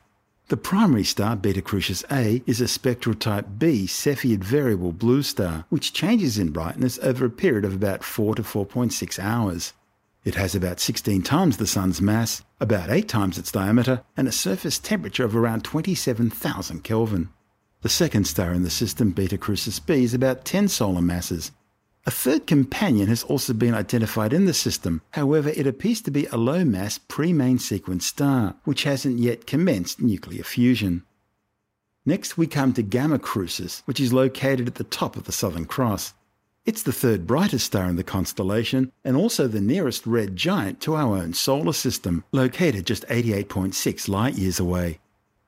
The 0.49 0.57
primary 0.57 1.03
star, 1.03 1.35
Beta 1.35 1.63
Crucis 1.63 2.03
A, 2.11 2.43
is 2.45 2.61
a 2.61 2.67
spectral 2.67 3.15
type 3.15 3.47
B 3.57 3.87
Cepheid 3.87 4.43
variable 4.43 4.91
blue 4.91 5.23
star, 5.23 5.65
which 5.69 5.93
changes 5.93 6.37
in 6.37 6.51
brightness 6.51 6.99
over 7.01 7.25
a 7.25 7.31
period 7.31 7.65
of 7.65 7.73
about 7.73 8.03
4 8.03 8.35
to 8.35 8.43
4.6 8.43 9.17
hours. 9.17 9.73
It 10.23 10.35
has 10.35 10.55
about 10.55 10.79
16 10.79 11.21
times 11.23 11.57
the 11.57 11.67
Sun's 11.67 12.01
mass, 12.01 12.43
about 12.59 12.89
8 12.89 13.07
times 13.07 13.37
its 13.37 13.51
diameter, 13.51 14.03
and 14.15 14.27
a 14.27 14.31
surface 14.31 14.79
temperature 14.79 15.25
of 15.25 15.35
around 15.35 15.63
27,000 15.63 16.83
Kelvin. 16.83 17.29
The 17.81 17.89
second 17.89 18.25
star 18.25 18.53
in 18.53 18.63
the 18.63 18.69
system, 18.69 19.11
Beta 19.11 19.37
Crucis 19.37 19.79
B, 19.79 20.03
is 20.03 20.13
about 20.13 20.45
10 20.45 20.69
solar 20.69 21.01
masses, 21.01 21.51
a 22.05 22.11
third 22.11 22.47
companion 22.47 23.07
has 23.07 23.23
also 23.23 23.53
been 23.53 23.73
identified 23.73 24.33
in 24.33 24.45
the 24.45 24.53
system. 24.53 25.01
However, 25.11 25.49
it 25.49 25.65
appears 25.65 26.01
to 26.01 26.11
be 26.11 26.25
a 26.25 26.37
low 26.37 26.65
mass 26.65 26.97
pre 26.97 27.31
main 27.31 27.59
sequence 27.59 28.05
star, 28.05 28.55
which 28.65 28.83
hasn't 28.83 29.19
yet 29.19 29.47
commenced 29.47 30.01
nuclear 30.01 30.43
fusion. 30.43 31.03
Next, 32.05 32.37
we 32.37 32.45
come 32.45 32.73
to 32.73 32.83
Gamma 32.83 33.19
Crucis, 33.19 33.83
which 33.85 34.01
is 34.01 34.11
located 34.11 34.67
at 34.67 34.75
the 34.75 34.83
top 34.83 35.15
of 35.15 35.23
the 35.23 35.31
Southern 35.31 35.63
Cross. 35.63 36.13
It's 36.65 36.83
the 36.83 36.93
third 36.93 37.27
brightest 37.27 37.65
star 37.65 37.89
in 37.89 37.97
the 37.97 38.05
constellation 38.05 38.93
and 39.03 39.17
also 39.17 39.49
the 39.49 39.59
nearest 39.59 40.07
red 40.07 40.37
giant 40.37 40.79
to 40.81 40.95
our 40.95 41.17
own 41.17 41.33
solar 41.33 41.73
system, 41.73 42.23
located 42.31 42.85
just 42.85 43.05
88.6 43.07 44.07
light 44.07 44.35
years 44.35 44.61
away. 44.61 44.99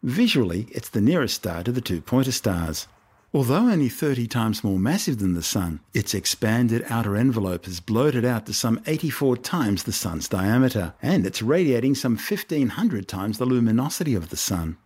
Visually, 0.04 0.68
it's 0.72 0.90
the 0.90 1.00
nearest 1.00 1.36
star 1.36 1.64
to 1.64 1.72
the 1.72 1.80
two 1.80 2.02
pointer 2.02 2.34
stars. 2.34 2.88
Although 3.34 3.70
only 3.70 3.88
30 3.88 4.28
times 4.28 4.62
more 4.62 4.78
massive 4.78 5.20
than 5.20 5.36
the 5.36 5.42
Sun, 5.42 5.80
its 5.94 6.14
expanded 6.14 6.84
outer 6.90 7.16
envelope 7.16 7.64
has 7.64 7.80
bloated 7.80 8.26
out 8.26 8.46
to 8.48 8.54
some 8.54 8.82
84 8.86 9.38
times 9.38 9.84
the 9.84 9.94
Sun's 9.94 10.28
diameter, 10.28 10.96
and 11.02 11.26
it's 11.26 11.42
radiating 11.42 11.96
some 11.96 12.18
1500 12.18 13.08
times 13.08 13.38
the 13.38 13.46
luminosity 13.46 14.16
of 14.16 14.32
the 14.32 14.38
Sun. 14.38 14.78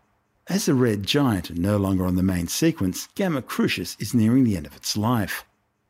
As 0.47 0.69
a 0.69 0.75
red 0.75 1.03
giant 1.03 1.57
no 1.57 1.77
longer 1.77 2.05
on 2.05 2.15
the 2.15 2.23
main 2.23 2.47
sequence, 2.47 3.07
Gamma 3.15 3.41
Crucis 3.41 3.97
is 3.99 4.13
nearing 4.13 4.43
the 4.43 4.57
end 4.57 4.67
of 4.67 4.75
its 4.75 4.95
life. 4.95 5.43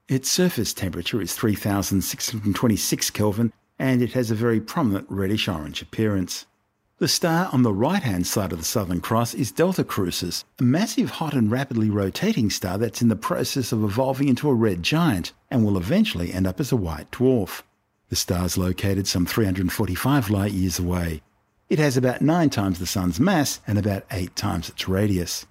Its 0.10 0.32
surface 0.32 0.74
temperature 0.74 1.22
is 1.22 1.36
3626 1.36 3.12
Kelvin, 3.12 3.54
and 3.78 4.02
it 4.02 4.14
has 4.14 4.32
a 4.32 4.36
very 4.36 4.60
prominent 4.60 5.06
reddish 5.08 5.48
orange 5.48 5.84
appearance. 5.84 6.48
The 6.98 7.08
star 7.08 7.48
on 7.54 7.62
the 7.62 7.72
right 7.72 8.02
hand 8.02 8.26
side 8.26 8.52
of 8.52 8.58
the 8.58 8.66
Southern 8.66 9.02
Cross 9.02 9.36
is 9.36 9.52
Delta 9.52 9.84
Crucis, 9.84 10.46
a 10.58 10.64
massive, 10.64 11.12
hot, 11.12 11.36
and 11.36 11.52
rapidly 11.52 11.92
rotating 11.92 12.50
star 12.50 12.80
that's 12.80 13.04
in 13.04 13.10
the 13.10 13.16
process 13.16 13.72
of 13.72 13.84
evolving 13.84 14.30
into 14.30 14.50
a 14.50 14.54
red 14.56 14.82
giant 14.82 15.32
and 15.52 15.64
will 15.64 15.78
eventually 15.78 16.34
end 16.34 16.48
up 16.48 16.60
as 16.60 16.72
a 16.72 16.76
white 16.76 17.12
dwarf. 17.12 17.62
The 18.10 18.16
star 18.16 18.46
is 18.46 18.58
located 18.58 19.08
some 19.08 19.28
345 19.28 20.32
light 20.32 20.54
years 20.54 20.80
away. 20.80 21.22
It 21.70 21.78
has 21.78 21.98
about 21.98 22.24
9 22.24 22.50
times 22.50 22.80
the 22.80 22.88
Sun's 22.88 23.20
mass 23.20 23.60
and 23.68 23.78
about 23.78 24.06
8 24.10 24.36
times 24.36 24.70
its 24.70 24.90
radius. 24.90 25.46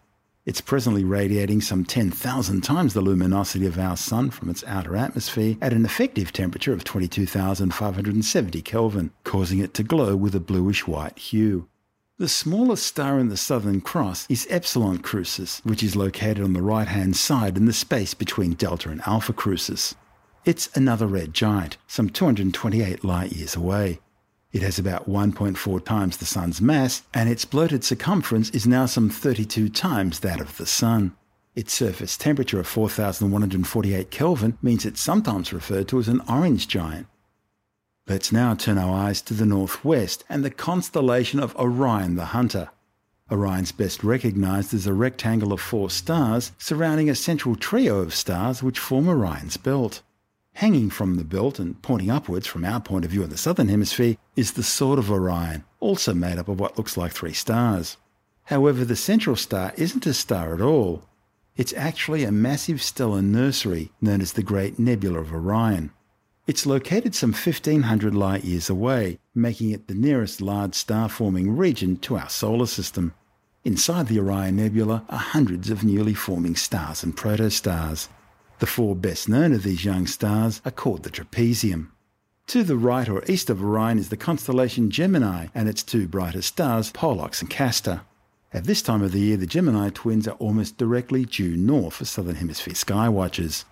It's 0.48 0.62
presently 0.62 1.04
radiating 1.04 1.60
some 1.60 1.84
10,000 1.84 2.62
times 2.62 2.94
the 2.94 3.02
luminosity 3.02 3.66
of 3.66 3.78
our 3.78 3.98
Sun 3.98 4.30
from 4.30 4.48
its 4.48 4.64
outer 4.66 4.96
atmosphere 4.96 5.56
at 5.60 5.74
an 5.74 5.84
effective 5.84 6.32
temperature 6.32 6.72
of 6.72 6.84
22,570 6.84 8.62
Kelvin, 8.62 9.10
causing 9.24 9.58
it 9.58 9.74
to 9.74 9.82
glow 9.82 10.16
with 10.16 10.34
a 10.34 10.40
bluish 10.40 10.86
white 10.86 11.18
hue. 11.18 11.68
The 12.16 12.30
smallest 12.30 12.86
star 12.86 13.18
in 13.18 13.28
the 13.28 13.36
Southern 13.36 13.82
Cross 13.82 14.26
is 14.30 14.46
Epsilon 14.48 15.00
Crucis, 15.00 15.60
which 15.64 15.82
is 15.82 15.94
located 15.94 16.40
on 16.40 16.54
the 16.54 16.62
right 16.62 16.88
hand 16.88 17.18
side 17.18 17.58
in 17.58 17.66
the 17.66 17.74
space 17.74 18.14
between 18.14 18.54
Delta 18.54 18.88
and 18.88 19.02
Alpha 19.06 19.34
Crucis. 19.34 19.96
It's 20.46 20.74
another 20.74 21.06
red 21.06 21.34
giant, 21.34 21.76
some 21.86 22.08
228 22.08 23.04
light 23.04 23.32
years 23.32 23.54
away. 23.54 24.00
It 24.50 24.62
has 24.62 24.78
about 24.78 25.08
1.4 25.08 25.84
times 25.84 26.16
the 26.16 26.24
Sun's 26.24 26.60
mass, 26.60 27.02
and 27.12 27.28
its 27.28 27.44
bloated 27.44 27.84
circumference 27.84 28.48
is 28.50 28.66
now 28.66 28.86
some 28.86 29.10
32 29.10 29.68
times 29.68 30.20
that 30.20 30.40
of 30.40 30.56
the 30.56 30.64
Sun. 30.64 31.14
Its 31.54 31.74
surface 31.74 32.16
temperature 32.16 32.60
of 32.60 32.66
4148 32.66 34.10
Kelvin 34.10 34.56
means 34.62 34.86
it's 34.86 35.02
sometimes 35.02 35.52
referred 35.52 35.88
to 35.88 35.98
as 35.98 36.08
an 36.08 36.22
orange 36.28 36.66
giant. 36.66 37.06
Let's 38.06 38.32
now 38.32 38.54
turn 38.54 38.78
our 38.78 38.94
eyes 38.94 39.20
to 39.22 39.34
the 39.34 39.44
northwest 39.44 40.24
and 40.30 40.42
the 40.42 40.50
constellation 40.50 41.40
of 41.40 41.54
Orion 41.56 42.16
the 42.16 42.26
Hunter. 42.26 42.70
Orion's 43.30 43.72
best 43.72 44.02
recognized 44.02 44.72
as 44.72 44.86
a 44.86 44.94
rectangle 44.94 45.52
of 45.52 45.60
four 45.60 45.90
stars 45.90 46.52
surrounding 46.56 47.10
a 47.10 47.14
central 47.14 47.54
trio 47.54 47.98
of 47.98 48.14
stars 48.14 48.62
which 48.62 48.78
form 48.78 49.08
Orion's 49.08 49.58
belt. 49.58 50.00
Hanging 50.58 50.90
from 50.90 51.14
the 51.14 51.22
belt 51.22 51.60
and 51.60 51.80
pointing 51.82 52.10
upwards 52.10 52.48
from 52.48 52.64
our 52.64 52.80
point 52.80 53.04
of 53.04 53.12
view 53.12 53.22
in 53.22 53.30
the 53.30 53.36
southern 53.36 53.68
hemisphere 53.68 54.16
is 54.34 54.54
the 54.54 54.64
Sword 54.64 54.98
of 54.98 55.08
Orion, 55.08 55.62
also 55.78 56.12
made 56.12 56.36
up 56.36 56.48
of 56.48 56.58
what 56.58 56.76
looks 56.76 56.96
like 56.96 57.12
three 57.12 57.32
stars. 57.32 57.96
However, 58.46 58.84
the 58.84 58.96
central 58.96 59.36
star 59.36 59.72
isn't 59.76 60.04
a 60.04 60.12
star 60.12 60.54
at 60.54 60.60
all. 60.60 61.04
It's 61.56 61.72
actually 61.74 62.24
a 62.24 62.32
massive 62.32 62.82
stellar 62.82 63.22
nursery 63.22 63.92
known 64.00 64.20
as 64.20 64.32
the 64.32 64.42
Great 64.42 64.80
Nebula 64.80 65.20
of 65.20 65.32
Orion. 65.32 65.92
It's 66.48 66.66
located 66.66 67.14
some 67.14 67.30
1500 67.30 68.12
light 68.12 68.42
years 68.42 68.68
away, 68.68 69.20
making 69.36 69.70
it 69.70 69.86
the 69.86 69.94
nearest 69.94 70.40
large 70.40 70.74
star 70.74 71.08
forming 71.08 71.56
region 71.56 71.98
to 71.98 72.18
our 72.18 72.28
solar 72.28 72.66
system. 72.66 73.14
Inside 73.64 74.08
the 74.08 74.18
Orion 74.18 74.56
Nebula 74.56 75.04
are 75.08 75.18
hundreds 75.18 75.70
of 75.70 75.84
newly 75.84 76.14
forming 76.14 76.56
stars 76.56 77.04
and 77.04 77.16
protostars. 77.16 78.08
The 78.58 78.66
four 78.66 78.96
best 78.96 79.28
known 79.28 79.52
of 79.52 79.62
these 79.62 79.84
young 79.84 80.06
stars 80.06 80.60
are 80.64 80.72
called 80.72 81.04
the 81.04 81.10
trapezium. 81.10 81.88
To 82.48 82.64
the 82.64 82.76
right 82.76 83.08
or 83.08 83.22
east 83.28 83.50
of 83.50 83.62
Orion 83.62 83.98
is 83.98 84.08
the 84.08 84.16
constellation 84.16 84.90
Gemini 84.90 85.46
and 85.54 85.68
its 85.68 85.82
two 85.82 86.08
brightest 86.08 86.48
stars, 86.48 86.90
Pollux 86.90 87.40
and 87.40 87.48
Castor. 87.48 88.00
At 88.52 88.64
this 88.64 88.82
time 88.82 89.02
of 89.02 89.12
the 89.12 89.20
year, 89.20 89.36
the 89.36 89.46
Gemini 89.46 89.90
twins 89.90 90.26
are 90.26 90.36
almost 90.38 90.76
directly 90.78 91.24
due 91.24 91.56
north 91.56 91.94
for 91.94 92.04
Southern 92.04 92.36
Hemisphere 92.36 92.74
sky 92.74 93.08
watchers. 93.08 93.64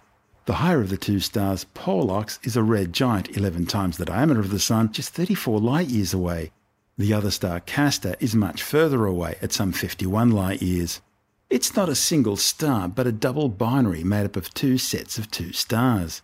The 0.44 0.56
higher 0.56 0.82
of 0.82 0.90
the 0.90 0.96
two 0.96 1.18
stars, 1.18 1.64
Pollux, 1.74 2.38
is 2.44 2.56
a 2.56 2.62
red 2.62 2.92
giant 2.92 3.36
11 3.36 3.66
times 3.66 3.96
the 3.96 4.04
diameter 4.04 4.38
of 4.38 4.50
the 4.50 4.60
Sun, 4.60 4.92
just 4.92 5.12
34 5.12 5.58
light 5.58 5.88
years 5.88 6.14
away. 6.14 6.52
The 6.96 7.12
other 7.12 7.32
star, 7.32 7.58
Castor, 7.58 8.14
is 8.20 8.36
much 8.36 8.62
further 8.62 9.04
away 9.04 9.36
at 9.42 9.52
some 9.52 9.72
51 9.72 10.30
light 10.30 10.62
years. 10.62 11.00
It's 11.48 11.76
not 11.76 11.88
a 11.88 11.94
single 11.94 12.36
star, 12.36 12.88
but 12.88 13.06
a 13.06 13.12
double 13.12 13.48
binary 13.48 14.02
made 14.04 14.26
up 14.26 14.36
of 14.36 14.52
two 14.52 14.78
sets 14.78 15.18
of 15.18 15.30
two 15.30 15.52
stars, 15.52 16.22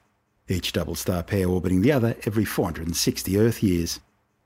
each 0.48 0.72
double 0.72 0.94
star 0.94 1.22
pair 1.22 1.48
orbiting 1.48 1.82
the 1.82 1.92
other 1.92 2.16
every 2.26 2.44
460 2.44 3.38
Earth 3.38 3.62
years. 3.62 4.00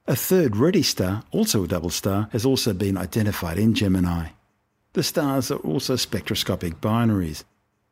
A 0.07 0.15
third 0.15 0.57
Reddy 0.57 0.83
star, 0.83 1.25
also 1.31 1.65
a 1.65 1.69
double 1.69 1.91
star, 1.91 2.29
has 2.33 2.45
also 2.45 2.73
been 2.73 2.97
identified 2.97 3.59
in 3.59 3.75
Gemini. 3.75 4.29
The 4.93 5.03
stars 5.03 5.51
are 5.51 5.59
also 5.59 5.97
spectroscopic 5.97 6.81
binaries, 6.81 7.45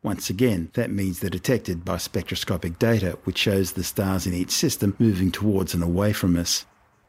once 0.05 0.29
again, 0.29 0.69
that 0.75 0.91
means 0.91 1.19
they're 1.19 1.31
detected 1.31 1.83
by 1.83 1.97
spectroscopic 1.97 2.77
data, 2.77 3.17
which 3.23 3.39
shows 3.39 3.71
the 3.71 3.83
stars 3.83 4.27
in 4.27 4.35
each 4.35 4.51
system 4.51 4.95
moving 4.99 5.31
towards 5.31 5.73
and 5.73 5.81
away 5.81 6.13
from 6.13 6.37
us. 6.37 6.63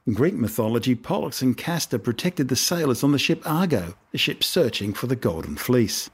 In 0.07 0.15
Greek 0.15 0.35
mythology, 0.35 0.95
Pollux 0.95 1.43
and 1.43 1.57
Castor 1.57 1.99
protected 1.99 2.47
the 2.47 2.55
sailors 2.55 3.03
on 3.03 3.11
the 3.11 3.19
ship 3.19 3.43
Argo, 3.45 3.97
the 4.13 4.19
ship 4.19 4.45
searching 4.45 4.93
for 4.93 5.09
the 5.09 5.17
Golden 5.17 5.57
Fleece. 5.57 6.11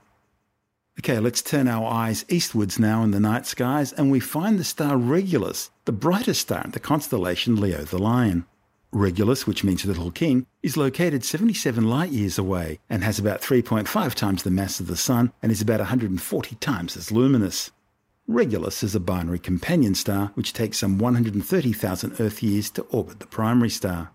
Okay, 0.98 1.18
let's 1.18 1.42
turn 1.42 1.68
our 1.68 1.86
eyes 1.92 2.24
eastwards 2.30 2.78
now 2.78 3.02
in 3.02 3.10
the 3.10 3.20
night 3.20 3.44
skies, 3.44 3.92
and 3.92 4.10
we 4.10 4.18
find 4.18 4.58
the 4.58 4.64
star 4.64 4.96
Regulus, 4.96 5.70
the 5.84 5.92
brightest 5.92 6.40
star 6.40 6.64
in 6.64 6.70
the 6.70 6.80
constellation 6.80 7.60
Leo 7.60 7.84
the 7.84 7.98
Lion. 7.98 8.46
Regulus, 8.92 9.46
which 9.46 9.62
means 9.62 9.84
Little 9.84 10.10
King, 10.10 10.46
is 10.62 10.78
located 10.78 11.22
77 11.22 11.86
light 11.86 12.10
years 12.10 12.38
away 12.38 12.78
and 12.88 13.04
has 13.04 13.18
about 13.18 13.42
3.5 13.42 14.14
times 14.14 14.42
the 14.42 14.50
mass 14.50 14.80
of 14.80 14.86
the 14.86 14.96
Sun 14.96 15.32
and 15.42 15.52
is 15.52 15.60
about 15.60 15.80
140 15.80 16.56
times 16.56 16.96
as 16.96 17.12
luminous. 17.12 17.70
Regulus 18.32 18.82
is 18.82 18.94
a 18.94 19.00
binary 19.00 19.38
companion 19.38 19.94
star 19.94 20.30
which 20.32 20.54
takes 20.54 20.78
some 20.78 20.96
130,000 20.96 22.18
Earth 22.18 22.42
years 22.42 22.70
to 22.70 22.80
orbit 22.84 23.20
the 23.20 23.26
primary 23.26 23.68
star. 23.68 24.12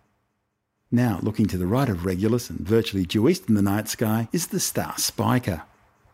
Now, 0.89 1.19
looking 1.21 1.45
to 1.47 1.57
the 1.57 1.67
right 1.67 1.87
of 1.87 2.03
Regulus 2.03 2.49
and 2.49 2.61
virtually 2.61 3.05
due 3.05 3.29
east 3.29 3.47
in 3.47 3.53
the 3.53 3.61
night 3.61 3.87
sky 3.87 4.27
is 4.31 4.47
the 4.47 4.59
star 4.59 4.95
Spica. 4.97 5.65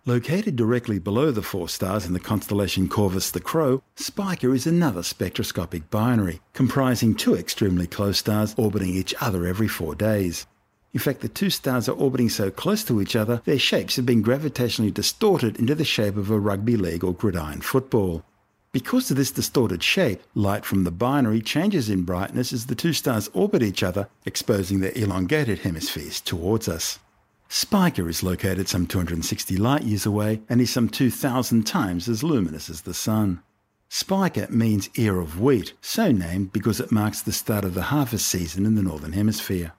Located 0.05 0.57
directly 0.57 0.99
below 0.99 1.31
the 1.31 1.41
four 1.41 1.69
stars 1.69 2.05
in 2.05 2.11
the 2.11 2.19
constellation 2.19 2.89
Corvus 2.89 3.31
the 3.31 3.39
Crow, 3.39 3.81
Spica 3.95 4.51
is 4.51 4.67
another 4.67 5.01
spectroscopic 5.01 5.89
binary, 5.89 6.41
comprising 6.51 7.15
two 7.15 7.35
extremely 7.35 7.87
close 7.87 8.17
stars 8.17 8.53
orbiting 8.57 8.93
each 8.93 9.15
other 9.21 9.45
every 9.45 9.69
four 9.69 9.95
days. 9.95 10.45
In 10.93 10.99
fact, 10.99 11.21
the 11.21 11.29
two 11.29 11.49
stars 11.49 11.89
are 11.89 11.93
orbiting 11.93 12.29
so 12.29 12.51
close 12.51 12.83
to 12.83 13.01
each 13.01 13.15
other, 13.15 13.41
their 13.45 13.57
shapes 13.57 13.95
have 13.95 14.05
been 14.05 14.23
gravitationally 14.23 14.93
distorted 14.93 15.57
into 15.57 15.73
the 15.73 15.83
shape 15.83 16.15
of 16.17 16.29
a 16.29 16.39
rugby 16.39 16.77
league 16.77 17.03
or 17.03 17.15
gridiron 17.15 17.61
football. 17.61 18.23
Because 18.71 19.09
of 19.09 19.17
this 19.17 19.31
distorted 19.31 19.81
shape, 19.83 20.21
light 20.35 20.65
from 20.65 20.83
the 20.83 20.91
binary 20.91 21.41
changes 21.41 21.89
in 21.89 22.03
brightness 22.03 22.53
as 22.53 22.67
the 22.67 22.75
two 22.75 22.93
stars 22.93 23.29
orbit 23.33 23.63
each 23.63 23.81
other, 23.81 24.07
exposing 24.25 24.79
their 24.79 24.91
elongated 24.95 25.59
hemispheres 25.59 26.21
towards 26.21 26.69
us. 26.69 26.99
Spica 27.49 28.07
is 28.07 28.23
located 28.23 28.67
some 28.67 28.87
260 28.87 29.57
light 29.57 29.83
years 29.83 30.05
away 30.05 30.41
and 30.49 30.61
is 30.61 30.71
some 30.71 30.89
2,000 30.89 31.63
times 31.67 32.07
as 32.07 32.23
luminous 32.23 32.69
as 32.69 32.81
the 32.81 32.93
Sun. 32.93 33.41
Spica 33.89 34.47
means 34.49 34.89
ear 34.95 35.19
of 35.19 35.39
wheat, 35.39 35.73
so 35.81 36.11
named 36.11 36.51
because 36.51 36.79
it 36.79 36.91
marks 36.91 37.21
the 37.21 37.31
start 37.31 37.63
of 37.63 37.75
the 37.75 37.83
harvest 37.83 38.27
season 38.27 38.65
in 38.65 38.73
the 38.73 38.81
Northern 38.81 39.13
Hemisphere. 39.13 39.73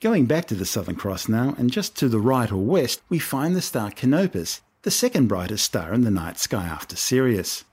Going 0.00 0.26
back 0.26 0.46
to 0.46 0.54
the 0.54 0.64
Southern 0.64 0.94
Cross 0.94 1.28
now, 1.28 1.56
and 1.58 1.72
just 1.72 1.96
to 1.96 2.08
the 2.08 2.20
right 2.20 2.52
or 2.52 2.56
west, 2.58 3.02
we 3.08 3.18
find 3.18 3.56
the 3.56 3.60
star 3.60 3.90
Canopus, 3.90 4.60
the 4.82 4.92
second 4.92 5.26
brightest 5.26 5.64
star 5.64 5.92
in 5.92 6.02
the 6.02 6.10
night 6.10 6.38
sky 6.38 6.64
after 6.64 6.94
Sirius. 6.94 7.64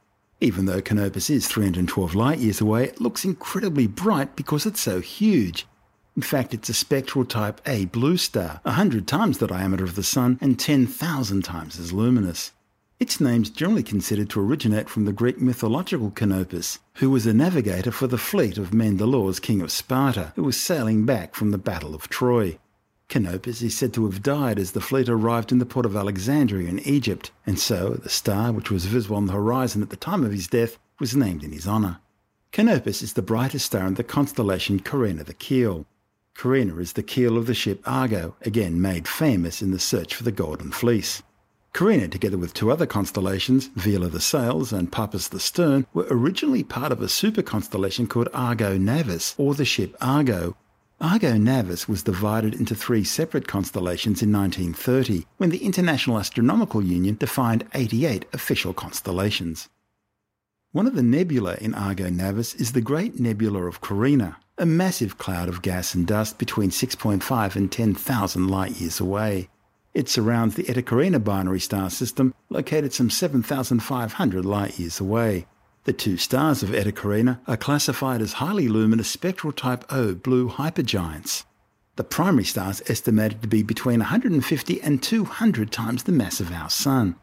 Even 0.41 0.65
though 0.65 0.81
Canopus 0.81 1.29
is 1.29 1.47
312 1.47 2.15
light 2.15 2.39
years 2.39 2.59
away, 2.59 2.85
it 2.85 2.99
looks 2.99 3.25
incredibly 3.25 3.85
bright 3.85 4.35
because 4.35 4.65
it's 4.65 4.81
so 4.81 5.01
huge, 5.01 5.67
in 6.15 6.21
fact, 6.21 6.53
it's 6.53 6.69
a 6.69 6.73
spectral 6.73 7.25
type 7.25 7.59
A 7.65 7.85
blue 7.85 8.15
star, 8.15 8.61
100 8.63 9.05
times 9.05 9.37
the 9.37 9.47
diameter 9.47 9.83
of 9.83 9.95
the 9.95 10.03
Sun 10.03 10.39
and 10.39 10.57
10,000 10.57 11.43
times 11.43 11.77
as 11.77 11.91
luminous. 11.91 12.53
Its 12.97 13.19
name's 13.19 13.49
generally 13.49 13.83
considered 13.83 14.29
to 14.29 14.39
originate 14.39 14.89
from 14.89 15.03
the 15.03 15.11
Greek 15.11 15.41
mythological 15.41 16.11
Canopus, 16.11 16.79
who 16.95 17.09
was 17.09 17.25
a 17.25 17.33
navigator 17.33 17.91
for 17.91 18.07
the 18.07 18.17
fleet 18.17 18.57
of 18.57 18.73
Menelaus, 18.73 19.37
king 19.37 19.59
of 19.59 19.69
Sparta, 19.69 20.31
who 20.37 20.43
was 20.43 20.55
sailing 20.55 21.05
back 21.05 21.35
from 21.35 21.51
the 21.51 21.57
Battle 21.57 21.93
of 21.93 22.07
Troy. 22.07 22.57
Canopus 23.09 23.61
is 23.61 23.77
said 23.77 23.93
to 23.93 24.05
have 24.05 24.23
died 24.23 24.57
as 24.57 24.71
the 24.71 24.79
fleet 24.79 25.09
arrived 25.09 25.51
in 25.51 25.59
the 25.59 25.65
port 25.65 25.85
of 25.85 25.95
Alexandria 25.95 26.69
in 26.69 26.79
Egypt, 26.79 27.31
and 27.45 27.59
so 27.59 27.89
the 27.89 28.07
star, 28.07 28.53
which 28.53 28.71
was 28.71 28.85
visible 28.85 29.17
on 29.17 29.25
the 29.25 29.33
horizon 29.33 29.81
at 29.81 29.89
the 29.89 29.97
time 29.97 30.23
of 30.23 30.31
his 30.31 30.47
death, 30.47 30.77
was 30.97 31.17
named 31.17 31.43
in 31.43 31.51
his 31.51 31.67
honour. 31.67 31.99
Canopus 32.53 33.01
is 33.01 33.13
the 33.13 33.21
brightest 33.21 33.65
star 33.65 33.85
in 33.85 33.95
the 33.95 34.03
constellation 34.05 34.79
Carina 34.79 35.25
the 35.25 35.33
Keel. 35.33 35.85
Carina 36.33 36.77
is 36.77 36.93
the 36.93 37.03
keel 37.03 37.37
of 37.37 37.45
the 37.45 37.53
ship 37.53 37.81
Argo, 37.85 38.37
again 38.43 38.81
made 38.81 39.05
famous 39.05 39.61
in 39.61 39.71
the 39.71 39.79
search 39.79 40.15
for 40.15 40.23
the 40.23 40.31
Golden 40.31 40.71
Fleece. 40.71 41.21
Carina, 41.75 42.07
together 42.07 42.37
with 42.37 42.53
two 42.53 42.71
other 42.71 42.85
constellations, 42.85 43.67
Vela 43.75 44.07
the 44.07 44.21
Sails 44.21 44.71
and 44.71 44.93
Puppis 44.93 45.27
the 45.27 45.41
Stern, 45.41 45.85
were 45.93 46.07
originally 46.09 46.63
part 46.63 46.93
of 46.93 47.01
a 47.01 47.09
super 47.09 47.41
constellation 47.41 48.07
called 48.07 48.29
Argo 48.33 48.77
Navis, 48.77 49.35
or 49.37 49.53
the 49.53 49.65
ship 49.65 49.93
Argo. 49.99 50.55
Argo 51.01 51.33
Navis 51.33 51.85
was 51.85 52.01
divided 52.01 52.53
into 52.55 52.75
three 52.75 53.03
separate 53.03 53.49
constellations 53.49 54.23
in 54.23 54.31
1930, 54.31 55.25
when 55.35 55.49
the 55.49 55.65
International 55.65 56.17
Astronomical 56.17 56.81
Union 56.81 57.15
defined 57.15 57.67
88 57.73 58.23
official 58.31 58.73
constellations. 58.73 59.67
One 60.71 60.87
of 60.87 60.95
the 60.95 61.03
nebulae 61.03 61.57
in 61.59 61.73
Argo 61.75 62.09
Navis 62.09 62.55
is 62.55 62.71
the 62.71 62.79
Great 62.79 63.19
Nebula 63.19 63.63
of 63.65 63.81
Carina, 63.81 64.37
a 64.57 64.65
massive 64.65 65.17
cloud 65.17 65.49
of 65.49 65.61
gas 65.61 65.93
and 65.93 66.07
dust 66.07 66.37
between 66.37 66.69
6.5 66.69 67.55
and 67.57 67.69
10,000 67.69 68.47
light 68.47 68.79
years 68.79 69.01
away. 69.01 69.49
It 69.95 70.09
surrounds 70.09 70.55
the 70.55 70.67
Eta 70.69 70.81
Carina 70.81 71.21
binary 71.21 71.61
star 71.61 71.89
system, 71.89 72.33
located 72.49 72.91
some 72.91 73.09
7,500 73.09 74.43
light 74.43 74.77
years 74.77 74.99
away. 74.99 75.47
The 75.85 75.93
two 75.93 76.17
stars 76.17 76.61
of 76.61 76.75
Eta 76.75 76.91
Carina 76.91 77.39
are 77.47 77.55
classified 77.55 78.21
as 78.21 78.33
highly 78.33 78.67
luminous 78.67 79.07
spectral 79.07 79.53
type 79.53 79.85
O 79.89 80.13
blue 80.13 80.49
hypergiants. 80.49 81.45
The 81.95 82.03
primary 82.03 82.43
star 82.43 82.71
is 82.71 82.83
estimated 82.89 83.41
to 83.41 83.47
be 83.47 83.63
between 83.63 83.99
150 83.99 84.81
and 84.81 85.01
200 85.01 85.71
times 85.71 86.03
the 86.03 86.11
mass 86.11 86.41
of 86.41 86.51
our 86.51 86.69
Sun. 86.69 87.15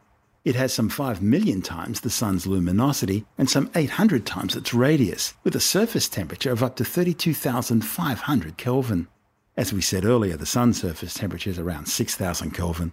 It 0.42 0.54
has 0.54 0.72
some 0.72 0.88
5 0.88 1.20
million 1.20 1.60
times 1.60 2.00
the 2.00 2.08
Sun's 2.08 2.46
luminosity 2.46 3.26
and 3.36 3.50
some 3.50 3.70
800 3.74 4.24
times 4.24 4.56
its 4.56 4.72
radius, 4.72 5.34
with 5.44 5.54
a 5.54 5.60
surface 5.60 6.08
temperature 6.08 6.50
of 6.50 6.62
up 6.62 6.76
to 6.76 6.86
32,500 6.86 8.56
Kelvin. 8.56 9.08
As 9.54 9.70
we 9.70 9.82
said 9.82 10.06
earlier, 10.06 10.38
the 10.38 10.46
Sun's 10.46 10.80
surface 10.80 11.12
temperature 11.12 11.50
is 11.50 11.58
around 11.58 11.86
6,000 11.86 12.52
Kelvin. 12.52 12.92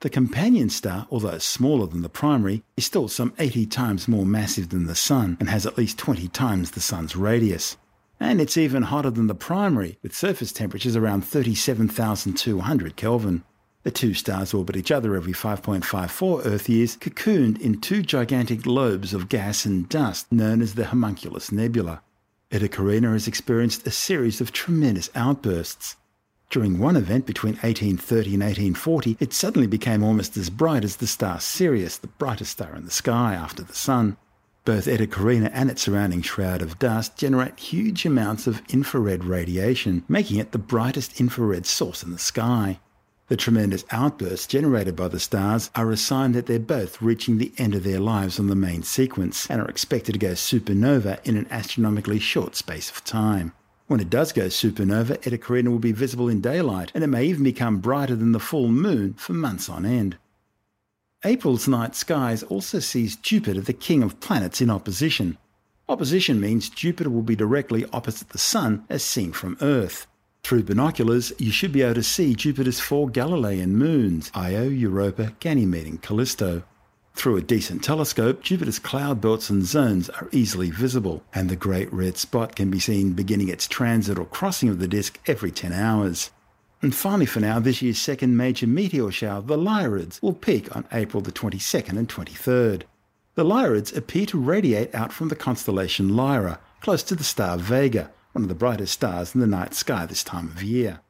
The 0.00 0.10
companion 0.10 0.68
star, 0.68 1.06
although 1.08 1.38
smaller 1.38 1.86
than 1.86 2.02
the 2.02 2.08
primary, 2.08 2.64
is 2.76 2.84
still 2.84 3.06
some 3.06 3.32
80 3.38 3.66
times 3.66 4.08
more 4.08 4.26
massive 4.26 4.70
than 4.70 4.86
the 4.86 4.96
Sun 4.96 5.36
and 5.38 5.48
has 5.48 5.66
at 5.66 5.78
least 5.78 5.98
20 5.98 6.26
times 6.28 6.72
the 6.72 6.80
Sun's 6.80 7.14
radius. 7.14 7.76
And 8.18 8.40
it's 8.40 8.56
even 8.56 8.82
hotter 8.82 9.10
than 9.10 9.28
the 9.28 9.36
primary, 9.36 9.98
with 10.02 10.16
surface 10.16 10.50
temperatures 10.50 10.96
around 10.96 11.24
37,200 11.24 12.96
Kelvin. 12.96 13.44
The 13.84 13.92
two 13.92 14.12
stars 14.12 14.52
orbit 14.52 14.76
each 14.76 14.90
other 14.90 15.14
every 15.14 15.32
5.54 15.32 16.44
Earth 16.44 16.68
years, 16.68 16.96
cocooned 16.96 17.60
in 17.60 17.80
two 17.80 18.02
gigantic 18.02 18.66
lobes 18.66 19.14
of 19.14 19.28
gas 19.28 19.64
and 19.64 19.88
dust 19.88 20.32
known 20.32 20.60
as 20.60 20.74
the 20.74 20.86
Homunculus 20.86 21.52
Nebula. 21.52 22.02
Eta 22.50 22.68
Carina 22.68 23.12
has 23.12 23.28
experienced 23.28 23.86
a 23.86 23.92
series 23.92 24.40
of 24.40 24.50
tremendous 24.50 25.08
outbursts. 25.14 25.94
During 26.50 26.80
one 26.80 26.96
event 26.96 27.26
between 27.26 27.52
1830 27.52 28.34
and 28.34 28.42
1840, 28.42 29.16
it 29.20 29.32
suddenly 29.32 29.68
became 29.68 30.02
almost 30.02 30.36
as 30.36 30.50
bright 30.50 30.82
as 30.82 30.96
the 30.96 31.06
star 31.06 31.38
Sirius, 31.38 31.96
the 31.96 32.08
brightest 32.08 32.50
star 32.50 32.74
in 32.74 32.84
the 32.84 32.90
sky 32.90 33.34
after 33.34 33.62
the 33.62 33.72
Sun. 33.72 34.16
Both 34.64 34.88
Eta 34.88 35.06
Carina 35.06 35.52
and 35.54 35.70
its 35.70 35.82
surrounding 35.82 36.22
shroud 36.22 36.60
of 36.60 36.80
dust 36.80 37.16
generate 37.16 37.60
huge 37.60 38.04
amounts 38.04 38.48
of 38.48 38.62
infrared 38.68 39.24
radiation, 39.24 40.02
making 40.08 40.38
it 40.40 40.50
the 40.50 40.58
brightest 40.58 41.20
infrared 41.20 41.66
source 41.66 42.02
in 42.02 42.10
the 42.10 42.18
sky. 42.18 42.80
The 43.28 43.36
tremendous 43.36 43.84
outbursts 43.92 44.48
generated 44.48 44.96
by 44.96 45.06
the 45.06 45.20
stars 45.20 45.70
are 45.76 45.92
a 45.92 45.96
sign 45.96 46.32
that 46.32 46.46
they're 46.46 46.58
both 46.58 47.00
reaching 47.00 47.38
the 47.38 47.52
end 47.58 47.76
of 47.76 47.84
their 47.84 48.00
lives 48.00 48.40
on 48.40 48.48
the 48.48 48.56
main 48.56 48.82
sequence 48.82 49.48
and 49.48 49.60
are 49.60 49.68
expected 49.68 50.14
to 50.14 50.18
go 50.18 50.32
supernova 50.32 51.24
in 51.24 51.36
an 51.36 51.46
astronomically 51.48 52.18
short 52.18 52.56
space 52.56 52.90
of 52.90 53.04
time. 53.04 53.52
When 53.90 53.98
it 53.98 54.08
does 54.08 54.30
go 54.32 54.46
supernova, 54.46 55.18
Eta 55.26 55.68
will 55.68 55.80
be 55.80 55.90
visible 55.90 56.28
in 56.28 56.40
daylight, 56.40 56.92
and 56.94 57.02
it 57.02 57.08
may 57.08 57.24
even 57.24 57.42
become 57.42 57.80
brighter 57.80 58.14
than 58.14 58.30
the 58.30 58.38
full 58.38 58.68
moon 58.68 59.14
for 59.14 59.32
months 59.32 59.68
on 59.68 59.84
end. 59.84 60.16
April's 61.24 61.66
night 61.66 61.96
skies 61.96 62.44
also 62.44 62.78
sees 62.78 63.16
Jupiter, 63.16 63.60
the 63.60 63.72
king 63.72 64.04
of 64.04 64.20
planets, 64.20 64.60
in 64.60 64.70
opposition. 64.70 65.38
Opposition 65.88 66.38
means 66.38 66.68
Jupiter 66.68 67.10
will 67.10 67.24
be 67.24 67.34
directly 67.34 67.84
opposite 67.92 68.28
the 68.28 68.38
Sun 68.38 68.84
as 68.88 69.02
seen 69.02 69.32
from 69.32 69.58
Earth. 69.60 70.06
Through 70.44 70.62
binoculars, 70.62 71.32
you 71.38 71.50
should 71.50 71.72
be 71.72 71.82
able 71.82 71.94
to 71.94 72.04
see 72.04 72.36
Jupiter's 72.36 72.78
four 72.78 73.08
Galilean 73.08 73.76
moons 73.76 74.30
Io, 74.36 74.68
Europa, 74.68 75.32
Ganymede, 75.40 75.88
and 75.88 76.00
Callisto. 76.00 76.62
Through 77.20 77.36
a 77.36 77.42
decent 77.42 77.84
telescope, 77.84 78.42
Jupiter's 78.42 78.78
cloud 78.78 79.20
belts 79.20 79.50
and 79.50 79.62
zones 79.62 80.08
are 80.08 80.30
easily 80.32 80.70
visible, 80.70 81.22
and 81.34 81.50
the 81.50 81.54
Great 81.54 81.92
Red 81.92 82.16
Spot 82.16 82.56
can 82.56 82.70
be 82.70 82.80
seen 82.80 83.12
beginning 83.12 83.50
its 83.50 83.68
transit 83.68 84.18
or 84.18 84.24
crossing 84.24 84.70
of 84.70 84.78
the 84.78 84.88
disk 84.88 85.18
every 85.26 85.50
10 85.50 85.70
hours. 85.70 86.30
And 86.80 86.94
finally, 86.94 87.26
for 87.26 87.40
now, 87.40 87.60
this 87.60 87.82
year's 87.82 87.98
second 87.98 88.38
major 88.38 88.66
meteor 88.66 89.10
shower, 89.10 89.42
the 89.42 89.58
Lyrids, 89.58 90.22
will 90.22 90.32
peak 90.32 90.74
on 90.74 90.86
April 90.92 91.20
the 91.20 91.30
22nd 91.30 91.98
and 91.98 92.08
23rd. 92.08 92.84
The 93.34 93.44
Lyrids 93.44 93.94
appear 93.94 94.24
to 94.24 94.40
radiate 94.40 94.94
out 94.94 95.12
from 95.12 95.28
the 95.28 95.36
constellation 95.36 96.16
Lyra, 96.16 96.58
close 96.80 97.02
to 97.02 97.14
the 97.14 97.22
star 97.22 97.58
Vega, 97.58 98.10
one 98.32 98.44
of 98.44 98.48
the 98.48 98.54
brightest 98.54 98.94
stars 98.94 99.34
in 99.34 99.42
the 99.42 99.46
night 99.46 99.74
sky 99.74 100.06
this 100.06 100.24
time 100.24 100.46
of 100.46 100.62
year. 100.62 101.00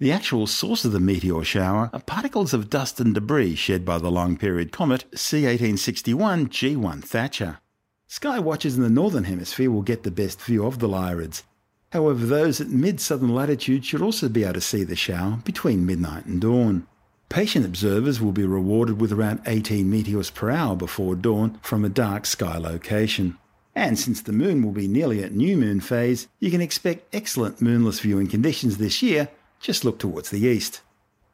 The 0.00 0.12
actual 0.12 0.46
source 0.46 0.84
of 0.84 0.92
the 0.92 1.00
meteor 1.00 1.42
shower 1.44 1.90
are 1.92 2.00
particles 2.00 2.54
of 2.54 2.70
dust 2.70 3.00
and 3.00 3.14
debris 3.14 3.56
shed 3.56 3.84
by 3.84 3.98
the 3.98 4.10
long 4.10 4.36
period 4.36 4.72
comet 4.72 5.04
C1861 5.12 6.48
G1 6.48 7.02
Thatcher. 7.04 7.58
Sky 8.06 8.38
watchers 8.38 8.76
in 8.76 8.82
the 8.82 8.88
northern 8.88 9.24
hemisphere 9.24 9.70
will 9.70 9.82
get 9.82 10.04
the 10.04 10.10
best 10.10 10.40
view 10.40 10.64
of 10.64 10.78
the 10.78 10.88
Lyrids, 10.88 11.42
However, 11.90 12.26
those 12.26 12.60
at 12.60 12.68
mid 12.68 13.00
southern 13.00 13.34
latitude 13.34 13.84
should 13.84 14.02
also 14.02 14.28
be 14.28 14.44
able 14.44 14.54
to 14.54 14.60
see 14.60 14.84
the 14.84 14.96
shower 14.96 15.38
between 15.44 15.86
midnight 15.86 16.26
and 16.26 16.40
dawn. 16.40 16.86
Patient 17.30 17.64
observers 17.64 18.20
will 18.20 18.32
be 18.32 18.44
rewarded 18.44 19.00
with 19.00 19.12
around 19.12 19.40
18 19.46 19.88
meteors 19.88 20.30
per 20.30 20.50
hour 20.50 20.76
before 20.76 21.14
dawn 21.14 21.58
from 21.62 21.84
a 21.84 21.90
dark 21.90 22.26
sky 22.26 22.58
location. 22.58 23.38
And 23.74 23.98
since 23.98 24.20
the 24.20 24.32
moon 24.32 24.62
will 24.62 24.72
be 24.72 24.88
nearly 24.88 25.22
at 25.22 25.32
new 25.32 25.56
moon 25.56 25.80
phase, 25.80 26.28
you 26.40 26.50
can 26.50 26.60
expect 26.60 27.14
excellent 27.14 27.62
moonless 27.62 28.00
viewing 28.00 28.26
conditions 28.26 28.76
this 28.76 29.02
year. 29.02 29.28
Just 29.60 29.84
look 29.84 29.98
towards 29.98 30.30
the 30.30 30.40
east. 30.40 30.80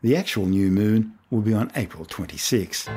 The 0.02 0.16
actual 0.16 0.46
new 0.46 0.70
moon 0.70 1.14
will 1.30 1.40
be 1.40 1.54
on 1.54 1.70
April 1.76 2.04
26. 2.04 2.88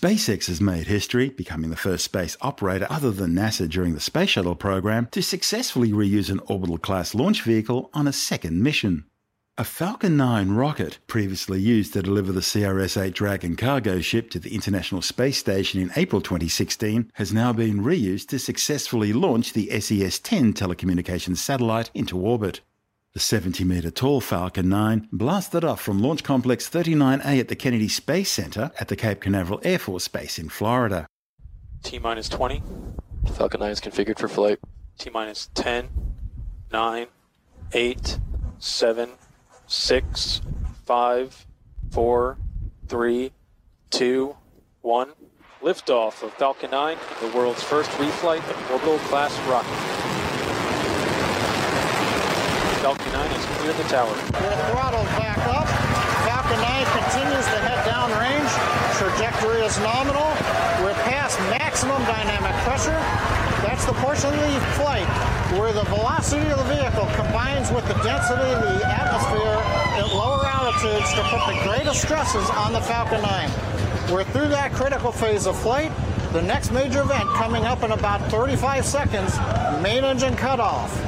SpaceX 0.00 0.46
has 0.46 0.60
made 0.60 0.86
history, 0.86 1.28
becoming 1.28 1.70
the 1.70 1.76
first 1.76 2.04
space 2.04 2.36
operator 2.40 2.86
other 2.88 3.10
than 3.10 3.34
NASA 3.34 3.68
during 3.68 3.94
the 3.94 4.00
Space 4.00 4.30
Shuttle 4.30 4.54
program 4.54 5.08
to 5.10 5.20
successfully 5.20 5.90
reuse 5.90 6.30
an 6.30 6.38
orbital 6.46 6.78
class 6.78 7.16
launch 7.16 7.42
vehicle 7.42 7.90
on 7.92 8.06
a 8.06 8.12
second 8.12 8.62
mission. 8.62 9.06
A 9.56 9.64
Falcon 9.64 10.16
9 10.16 10.52
rocket, 10.52 10.98
previously 11.08 11.60
used 11.60 11.94
to 11.94 12.02
deliver 12.02 12.30
the 12.30 12.42
CRS 12.42 12.96
8 12.96 13.12
Dragon 13.12 13.56
cargo 13.56 14.00
ship 14.00 14.30
to 14.30 14.38
the 14.38 14.54
International 14.54 15.02
Space 15.02 15.38
Station 15.38 15.80
in 15.80 15.90
April 15.96 16.22
2016, 16.22 17.10
has 17.14 17.32
now 17.32 17.52
been 17.52 17.82
reused 17.82 18.28
to 18.28 18.38
successfully 18.38 19.12
launch 19.12 19.52
the 19.52 19.68
SES 19.80 20.20
10 20.20 20.52
telecommunications 20.52 21.38
satellite 21.38 21.90
into 21.92 22.16
orbit. 22.16 22.60
The 23.14 23.20
70 23.20 23.64
metre 23.64 23.90
tall 23.90 24.20
Falcon 24.20 24.68
9 24.68 25.08
blasted 25.10 25.64
off 25.64 25.80
from 25.80 25.98
Launch 26.02 26.22
Complex 26.22 26.68
39A 26.68 27.40
at 27.40 27.48
the 27.48 27.56
Kennedy 27.56 27.88
Space 27.88 28.30
Center 28.30 28.70
at 28.78 28.88
the 28.88 28.96
Cape 28.96 29.22
Canaveral 29.22 29.62
Air 29.64 29.78
Force 29.78 30.08
Base 30.08 30.38
in 30.38 30.50
Florida. 30.50 31.06
T 31.82 31.98
minus 31.98 32.28
20. 32.28 32.62
Falcon 33.32 33.60
9 33.60 33.70
is 33.70 33.80
configured 33.80 34.18
for 34.18 34.28
flight. 34.28 34.58
T 34.98 35.08
minus 35.08 35.48
10, 35.54 35.88
9, 36.70 37.06
8, 37.72 38.18
7, 38.58 39.10
6, 39.66 40.40
5, 40.84 41.46
4, 41.90 42.38
3, 42.88 43.32
2, 43.90 44.36
1. 44.82 45.08
Liftoff 45.62 46.22
of 46.22 46.32
Falcon 46.34 46.70
9, 46.70 46.98
the 47.22 47.28
world's 47.28 47.62
first 47.62 47.90
reflight 47.92 48.48
of 48.48 48.70
orbital 48.70 48.98
class 49.08 49.36
rocket. 49.48 49.97
Falcon 52.78 53.10
9 53.10 53.26
has 53.34 53.44
cleared 53.58 53.74
the 53.74 53.88
tower. 53.90 54.14
We're 54.38 54.58
throttled 54.70 55.10
back 55.18 55.42
up. 55.50 55.66
Falcon 56.22 56.62
9 56.62 56.86
continues 56.94 57.46
to 57.50 57.58
head 57.58 57.82
downrange. 57.82 58.50
Trajectory 58.94 59.66
is 59.66 59.74
nominal. 59.82 60.30
We're 60.78 60.94
past 61.02 61.42
maximum 61.50 61.98
dynamic 62.06 62.54
pressure. 62.62 62.94
That's 63.66 63.82
the 63.82 63.98
portion 63.98 64.30
of 64.30 64.38
the 64.38 64.62
flight 64.78 65.10
where 65.58 65.72
the 65.74 65.82
velocity 65.90 66.46
of 66.54 66.58
the 66.62 66.70
vehicle 66.70 67.10
combines 67.18 67.74
with 67.74 67.82
the 67.90 67.98
density 68.06 68.46
of 68.46 68.62
the 68.62 68.86
atmosphere 68.86 69.58
at 69.98 70.06
lower 70.14 70.46
altitudes 70.46 71.10
to 71.18 71.22
put 71.34 71.42
the 71.50 71.58
greatest 71.66 71.98
stresses 71.98 72.46
on 72.62 72.72
the 72.72 72.80
Falcon 72.80 73.22
9. 73.22 73.50
We're 74.14 74.22
through 74.30 74.54
that 74.54 74.70
critical 74.72 75.10
phase 75.10 75.46
of 75.50 75.58
flight. 75.58 75.90
The 76.30 76.42
next 76.42 76.70
major 76.70 77.02
event 77.02 77.26
coming 77.34 77.64
up 77.64 77.82
in 77.82 77.90
about 77.90 78.22
35 78.30 78.86
seconds, 78.86 79.34
main 79.82 80.04
engine 80.04 80.36
cutoff. 80.36 81.07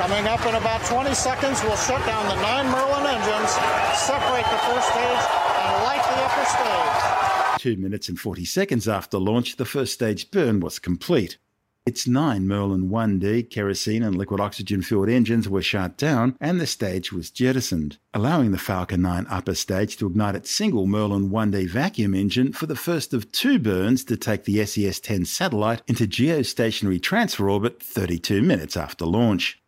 Coming 0.00 0.26
up 0.28 0.46
in 0.46 0.54
about 0.54 0.82
20 0.86 1.12
seconds, 1.12 1.62
we'll 1.62 1.76
shut 1.76 2.04
down 2.06 2.26
the 2.26 2.40
nine 2.40 2.64
Merlin 2.72 3.04
engines, 3.04 3.50
separate 3.98 4.46
the 4.50 4.56
first 4.64 4.88
stage, 4.88 5.24
and 5.60 5.84
light 5.84 6.02
the 6.02 6.16
upper 6.24 6.46
stage. 6.46 7.60
Two 7.60 7.76
minutes 7.76 8.08
and 8.08 8.18
40 8.18 8.46
seconds 8.46 8.88
after 8.88 9.18
launch, 9.18 9.56
the 9.56 9.66
first 9.66 9.92
stage 9.92 10.30
burn 10.30 10.60
was 10.60 10.78
complete. 10.78 11.36
Its 11.84 12.06
nine 12.08 12.48
Merlin 12.48 12.88
1D 12.88 13.50
kerosene 13.50 14.02
and 14.02 14.16
liquid 14.16 14.40
oxygen 14.40 14.80
fueled 14.80 15.10
engines 15.10 15.50
were 15.50 15.60
shut 15.60 15.98
down 15.98 16.34
and 16.40 16.58
the 16.58 16.66
stage 16.66 17.12
was 17.12 17.30
jettisoned, 17.30 17.98
allowing 18.14 18.52
the 18.52 18.58
Falcon 18.58 19.02
9 19.02 19.26
upper 19.28 19.54
stage 19.54 19.98
to 19.98 20.06
ignite 20.06 20.34
its 20.34 20.50
single 20.50 20.86
Merlin 20.86 21.28
1D 21.28 21.68
vacuum 21.68 22.14
engine 22.14 22.52
for 22.54 22.64
the 22.64 22.74
first 22.74 23.12
of 23.12 23.30
two 23.32 23.58
burns 23.58 24.02
to 24.04 24.16
take 24.16 24.44
the 24.44 24.64
SES 24.64 24.98
10 25.00 25.26
satellite 25.26 25.82
into 25.86 26.06
geostationary 26.06 27.02
transfer 27.02 27.50
orbit 27.50 27.82
32 27.82 28.40
minutes 28.40 28.78
after 28.78 29.04
launch. 29.04 29.59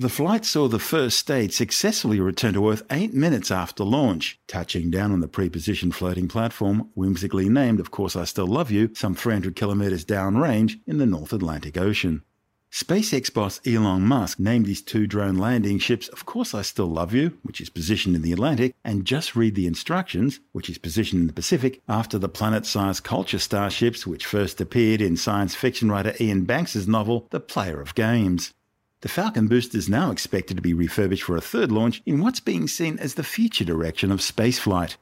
The 0.00 0.08
flight 0.08 0.44
saw 0.44 0.68
the 0.68 0.78
first 0.78 1.18
stage 1.18 1.52
successfully 1.52 2.20
return 2.20 2.54
to 2.54 2.70
Earth 2.70 2.84
eight 2.88 3.14
minutes 3.14 3.50
after 3.50 3.82
launch, 3.82 4.38
touching 4.46 4.92
down 4.92 5.10
on 5.10 5.18
the 5.18 5.26
pre-positioned 5.26 5.92
floating 5.92 6.28
platform, 6.28 6.88
whimsically 6.94 7.48
named 7.48 7.80
Of 7.80 7.90
Course 7.90 8.14
I 8.14 8.22
Still 8.22 8.46
Love 8.46 8.70
You, 8.70 8.94
some 8.94 9.16
300 9.16 9.56
kilometres 9.56 10.04
downrange 10.04 10.78
in 10.86 10.98
the 10.98 11.06
North 11.06 11.32
Atlantic 11.32 11.76
Ocean. 11.76 12.22
SpaceX 12.70 13.34
boss 13.34 13.60
Elon 13.66 14.02
Musk 14.02 14.38
named 14.38 14.68
his 14.68 14.82
two 14.82 15.08
drone 15.08 15.36
landing 15.36 15.80
ships 15.80 16.06
Of 16.06 16.24
Course 16.24 16.54
I 16.54 16.62
Still 16.62 16.86
Love 16.86 17.12
You, 17.12 17.36
which 17.42 17.60
is 17.60 17.68
positioned 17.68 18.14
in 18.14 18.22
the 18.22 18.32
Atlantic, 18.32 18.76
and 18.84 19.04
Just 19.04 19.34
Read 19.34 19.56
the 19.56 19.66
Instructions, 19.66 20.38
which 20.52 20.70
is 20.70 20.78
positioned 20.78 21.22
in 21.22 21.26
the 21.26 21.32
Pacific, 21.32 21.82
after 21.88 22.20
the 22.20 22.28
planet-sized 22.28 23.02
culture 23.02 23.40
starships 23.40 24.06
which 24.06 24.26
first 24.26 24.60
appeared 24.60 25.00
in 25.00 25.16
science 25.16 25.56
fiction 25.56 25.90
writer 25.90 26.14
Iain 26.20 26.44
Banks' 26.44 26.86
novel 26.86 27.26
The 27.30 27.40
Player 27.40 27.80
of 27.80 27.96
Games. 27.96 28.54
The 29.00 29.08
Falcon 29.08 29.46
booster 29.46 29.78
is 29.78 29.88
now 29.88 30.10
expected 30.10 30.56
to 30.56 30.62
be 30.62 30.74
refurbished 30.74 31.22
for 31.22 31.36
a 31.36 31.40
third 31.40 31.70
launch 31.70 32.02
in 32.04 32.20
what's 32.20 32.40
being 32.40 32.66
seen 32.66 32.98
as 32.98 33.14
the 33.14 33.22
future 33.22 33.64
direction 33.64 34.10
of 34.10 34.18
spaceflight. 34.18 34.96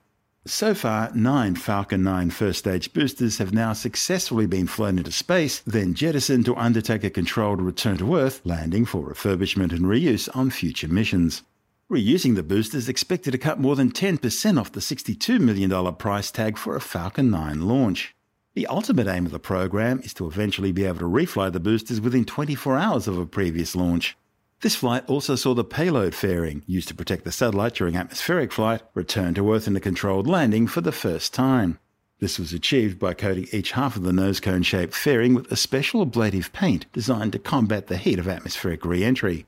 So 0.45 0.75
far, 0.75 1.11
nine 1.15 1.57
Falcon 1.57 2.03
9 2.03 2.29
first 2.31 2.59
stage 2.59 2.93
boosters 2.93 3.39
have 3.39 3.55
now 3.55 3.73
successfully 3.73 4.47
been 4.47 4.67
flown 4.67 4.99
into 4.99 5.13
space, 5.13 5.61
then 5.61 5.95
jettisoned 5.95 6.45
to 6.45 6.57
undertake 6.57 7.05
a 7.05 7.11
controlled 7.11 7.63
return 7.63 7.97
to 7.97 8.17
Earth, 8.17 8.43
landing 8.45 8.85
for 8.85 9.03
refurbishment 9.03 9.73
and 9.73 9.87
reuse 9.87 10.29
on 10.37 10.51
future 10.51 10.89
missions. 10.89 11.43
Reusing 11.91 12.35
the 12.35 12.43
boosters 12.43 12.85
is 12.85 12.89
expected 12.91 13.31
to 13.31 13.39
cut 13.39 13.61
more 13.61 13.77
than 13.77 13.91
10% 13.91 14.61
off 14.61 14.73
the 14.73 14.81
$62 14.81 15.41
million 15.41 15.95
price 15.95 16.31
tag 16.31 16.59
for 16.59 16.77
a 16.77 16.81
Falcon 16.81 17.31
9 17.31 17.63
launch. 17.63 18.16
The 18.57 18.67
ultimate 18.69 19.07
aim 19.07 19.27
of 19.27 19.33
the 19.33 19.39
program 19.39 20.01
is 20.01 20.15
to 20.15 20.27
eventually 20.27 20.73
be 20.73 20.87
able 20.87 21.01
to 21.01 21.05
refly 21.05 21.53
the 21.53 21.61
boosters 21.61 22.01
within 22.01 22.25
24 22.25 22.79
hours 22.79 23.07
of 23.07 23.19
a 23.19 23.27
previous 23.27 23.77
launch. 23.77 24.17
This 24.63 24.75
flight 24.75 25.05
also 25.09 25.35
saw 25.35 25.53
the 25.53 25.63
payload 25.63 26.15
fairing, 26.15 26.63
used 26.67 26.89
to 26.89 26.95
protect 26.95 27.25
the 27.25 27.33
satellite 27.33 27.75
during 27.75 27.97
atmospheric 27.97 28.51
flight, 28.51 28.81
return 28.95 29.35
to 29.35 29.53
Earth 29.53 29.67
in 29.67 29.77
a 29.77 29.81
controlled 29.81 30.27
landing 30.27 30.67
for 30.67 30.81
the 30.81 30.91
first 30.91 31.35
time. 31.35 31.79
This 32.19 32.39
was 32.39 32.55
achieved 32.55 32.99
by 32.99 33.13
coating 33.13 33.47
each 33.53 33.73
half 33.73 33.95
of 33.95 34.05
the 34.05 34.13
nose 34.15 34.41
cone 34.41 34.63
shaped 34.63 34.95
fairing 34.95 35.35
with 35.35 35.53
a 35.53 35.57
special 35.57 36.01
ablative 36.01 36.51
paint 36.55 36.91
designed 36.95 37.33
to 37.33 37.39
combat 37.39 37.89
the 37.89 37.99
heat 37.99 38.19
of 38.19 38.27
atmospheric 38.27 38.87
re 38.87 39.05
entry. 39.05 39.45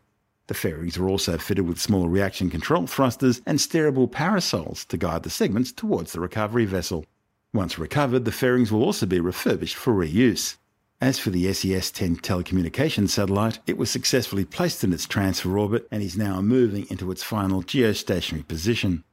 The 0.49 0.55
fairings 0.55 0.99
were 0.99 1.09
also 1.09 1.39
fitted 1.39 1.67
with 1.67 1.81
small 1.81 2.11
reaction 2.11 2.51
control 2.51 2.87
thrusters 2.87 3.41
and 3.47 3.59
steerable 3.59 4.13
parasols 4.13 4.85
to 4.85 4.99
guide 4.99 5.23
the 5.23 5.31
segments 5.31 5.73
towards 5.73 6.13
the 6.13 6.21
recovery 6.21 6.67
vessel. 6.67 7.07
Once 7.55 7.79
recovered, 7.79 8.25
the 8.25 8.33
fairings 8.33 8.71
will 8.71 8.83
also 8.83 9.07
be 9.07 9.21
refurbished 9.21 9.77
for 9.77 9.95
reuse. 9.95 10.57
As 11.01 11.19
for 11.19 11.31
the 11.31 11.53
SES 11.53 11.91
10 11.93 12.17
telecommunications 12.17 13.11
satellite, 13.11 13.61
it 13.67 13.79
was 13.79 13.91
successfully 13.91 14.45
placed 14.45 14.83
in 14.85 14.93
its 14.93 15.07
transfer 15.07 15.57
orbit 15.57 15.87
and 15.91 16.03
is 16.03 16.19
now 16.19 16.41
moving 16.41 16.87
into 16.91 17.11
its 17.11 17.23
final 17.23 17.63
geostationary 17.63 18.47
position. 18.47 19.05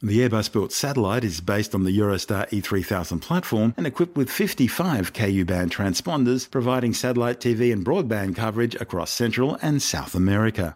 The 0.00 0.28
Airbus 0.28 0.52
built 0.52 0.72
satellite 0.72 1.22
is 1.22 1.40
based 1.40 1.74
on 1.74 1.84
the 1.84 1.96
Eurostar 1.96 2.48
E3000 2.50 3.20
platform 3.20 3.74
and 3.76 3.86
equipped 3.86 4.16
with 4.16 4.30
55 4.30 5.12
Ku 5.12 5.44
band 5.44 5.70
transponders, 5.70 6.50
providing 6.50 6.94
satellite 6.94 7.40
TV 7.40 7.72
and 7.72 7.84
broadband 7.84 8.36
coverage 8.36 8.74
across 8.76 9.10
Central 9.10 9.56
and 9.62 9.80
South 9.80 10.14
America. 10.14 10.74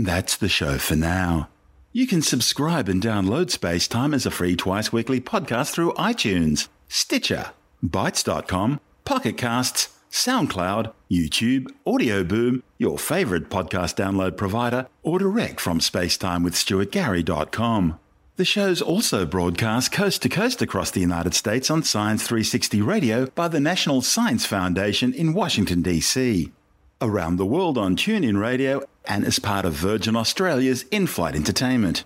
And 0.00 0.06
that's 0.06 0.34
the 0.34 0.48
show 0.48 0.78
for 0.78 0.96
now. 0.96 1.50
You 1.92 2.06
can 2.06 2.22
subscribe 2.22 2.88
and 2.88 3.02
download 3.02 3.50
Space 3.50 3.86
Time 3.86 4.14
as 4.14 4.24
a 4.24 4.30
free 4.30 4.56
twice 4.56 4.90
weekly 4.90 5.20
podcast 5.20 5.72
through 5.72 5.92
iTunes, 5.92 6.68
Stitcher, 6.88 7.50
Bitesz.com, 7.84 8.80
Pocket 9.04 9.36
Casts, 9.36 9.90
SoundCloud, 10.10 10.94
YouTube, 11.10 11.70
Audio 11.86 12.24
Boom, 12.24 12.62
your 12.78 12.98
favorite 12.98 13.50
podcast 13.50 13.96
download 13.96 14.38
provider, 14.38 14.86
or 15.02 15.18
direct 15.18 15.60
from 15.60 15.80
spacetimewithstuartgary.com. 15.80 17.98
The 18.36 18.44
show's 18.46 18.80
also 18.80 19.26
broadcast 19.26 19.92
coast 19.92 20.22
to 20.22 20.30
coast 20.30 20.62
across 20.62 20.90
the 20.90 21.00
United 21.00 21.34
States 21.34 21.70
on 21.70 21.82
Science 21.82 22.22
360 22.22 22.80
Radio 22.80 23.26
by 23.26 23.48
the 23.48 23.60
National 23.60 24.00
Science 24.00 24.46
Foundation 24.46 25.12
in 25.12 25.34
Washington, 25.34 25.82
D.C. 25.82 26.52
Around 27.02 27.36
the 27.36 27.46
world 27.46 27.78
on 27.78 27.96
TuneIn 27.96 28.38
Radio 28.38 28.82
and 29.06 29.24
as 29.24 29.38
part 29.38 29.64
of 29.64 29.72
Virgin 29.72 30.14
Australia's 30.14 30.82
in 30.90 31.06
flight 31.06 31.34
entertainment. 31.34 32.04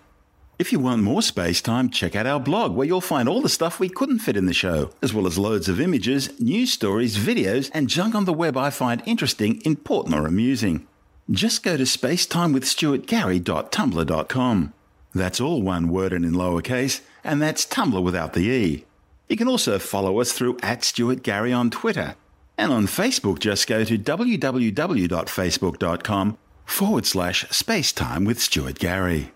If 0.57 0.71
you 0.71 0.79
want 0.79 1.03
more 1.03 1.21
space 1.21 1.61
time, 1.61 1.91
check 1.91 2.15
out 2.15 2.29
our 2.29 2.39
blog 2.39 2.77
where 2.77 2.87
you'll 2.87 3.01
find 3.01 3.29
all 3.29 3.43
the 3.43 3.49
stuff 3.49 3.81
we 3.81 3.89
couldn't 3.89 4.21
fit 4.21 4.37
in 4.37 4.47
the 4.47 4.53
show, 4.53 4.91
as 5.03 5.13
well 5.13 5.27
as 5.27 5.37
loads 5.37 5.69
of 5.69 5.81
images, 5.81 6.31
news 6.39 6.73
stories, 6.73 7.17
videos, 7.17 7.73
and 7.75 7.89
junk 7.89 8.15
on 8.15 8.25
the 8.25 8.33
web 8.33 8.57
I 8.57 8.71
find 8.71 9.03
interesting, 9.05 9.61
important, 9.65 10.15
or 10.15 10.29
amusing. 10.29 10.87
Just 11.29 11.65
go 11.65 11.77
to 11.77 11.83
spacetimewithstuartgary.tumblr.com. 11.83 14.73
That's 15.13 15.41
all 15.41 15.61
one 15.61 15.89
word 15.89 16.13
and 16.13 16.25
in 16.25 16.35
lowercase, 16.35 17.01
and 17.25 17.43
that's 17.43 17.67
Tumblr 17.67 18.01
without 18.01 18.35
the 18.35 18.47
E. 18.47 18.85
You 19.29 19.37
can 19.37 19.49
also 19.49 19.81
follow 19.81 20.21
us 20.21 20.31
through 20.31 20.59
at 20.63 20.85
Stuart 20.85 21.25
Gary 21.25 21.53
on 21.53 21.71
Twitter. 21.71 22.15
And 22.57 22.73
on 22.73 22.87
Facebook, 22.87 23.41
just 23.41 23.67
go 23.67 23.83
to 23.85 23.99
www.facebook.com 23.99 26.39
forward 26.65 27.07
slash 27.07 27.45
spacetime 27.47 28.27
with 28.27 28.41
Stuart 28.41 28.79
Gary. 28.79 29.33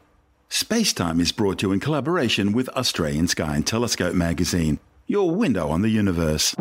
Spacetime 0.51 1.21
is 1.21 1.33
brought 1.33 1.59
to 1.59 1.69
you 1.69 1.73
in 1.73 1.81
collaboration 1.81 2.53
with 2.53 2.69
Australian 2.71 3.29
Sky 3.29 3.57
and 3.57 3.66
Telescope 3.66 4.14
magazine, 4.14 4.79
your 5.07 5.35
window 5.35 5.69
on 5.69 5.83
the 5.83 5.91
universe. 5.91 6.55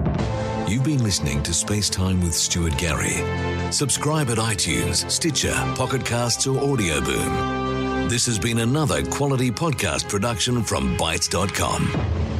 You've 0.67 0.83
been 0.83 1.03
listening 1.03 1.41
to 1.43 1.51
Spacetime 1.51 2.21
with 2.21 2.33
Stuart 2.33 2.77
Gary. 2.77 3.71
Subscribe 3.71 4.29
at 4.29 4.37
iTunes, 4.37 5.09
Stitcher, 5.09 5.53
Pocket 5.75 6.05
Casts, 6.05 6.45
or 6.47 6.59
Audio 6.59 6.99
Boom. 6.99 8.09
This 8.09 8.25
has 8.25 8.37
been 8.37 8.59
another 8.59 9.05
quality 9.05 9.49
podcast 9.49 10.09
production 10.09 10.63
from 10.63 10.97
Bitesz.com. 10.97 12.36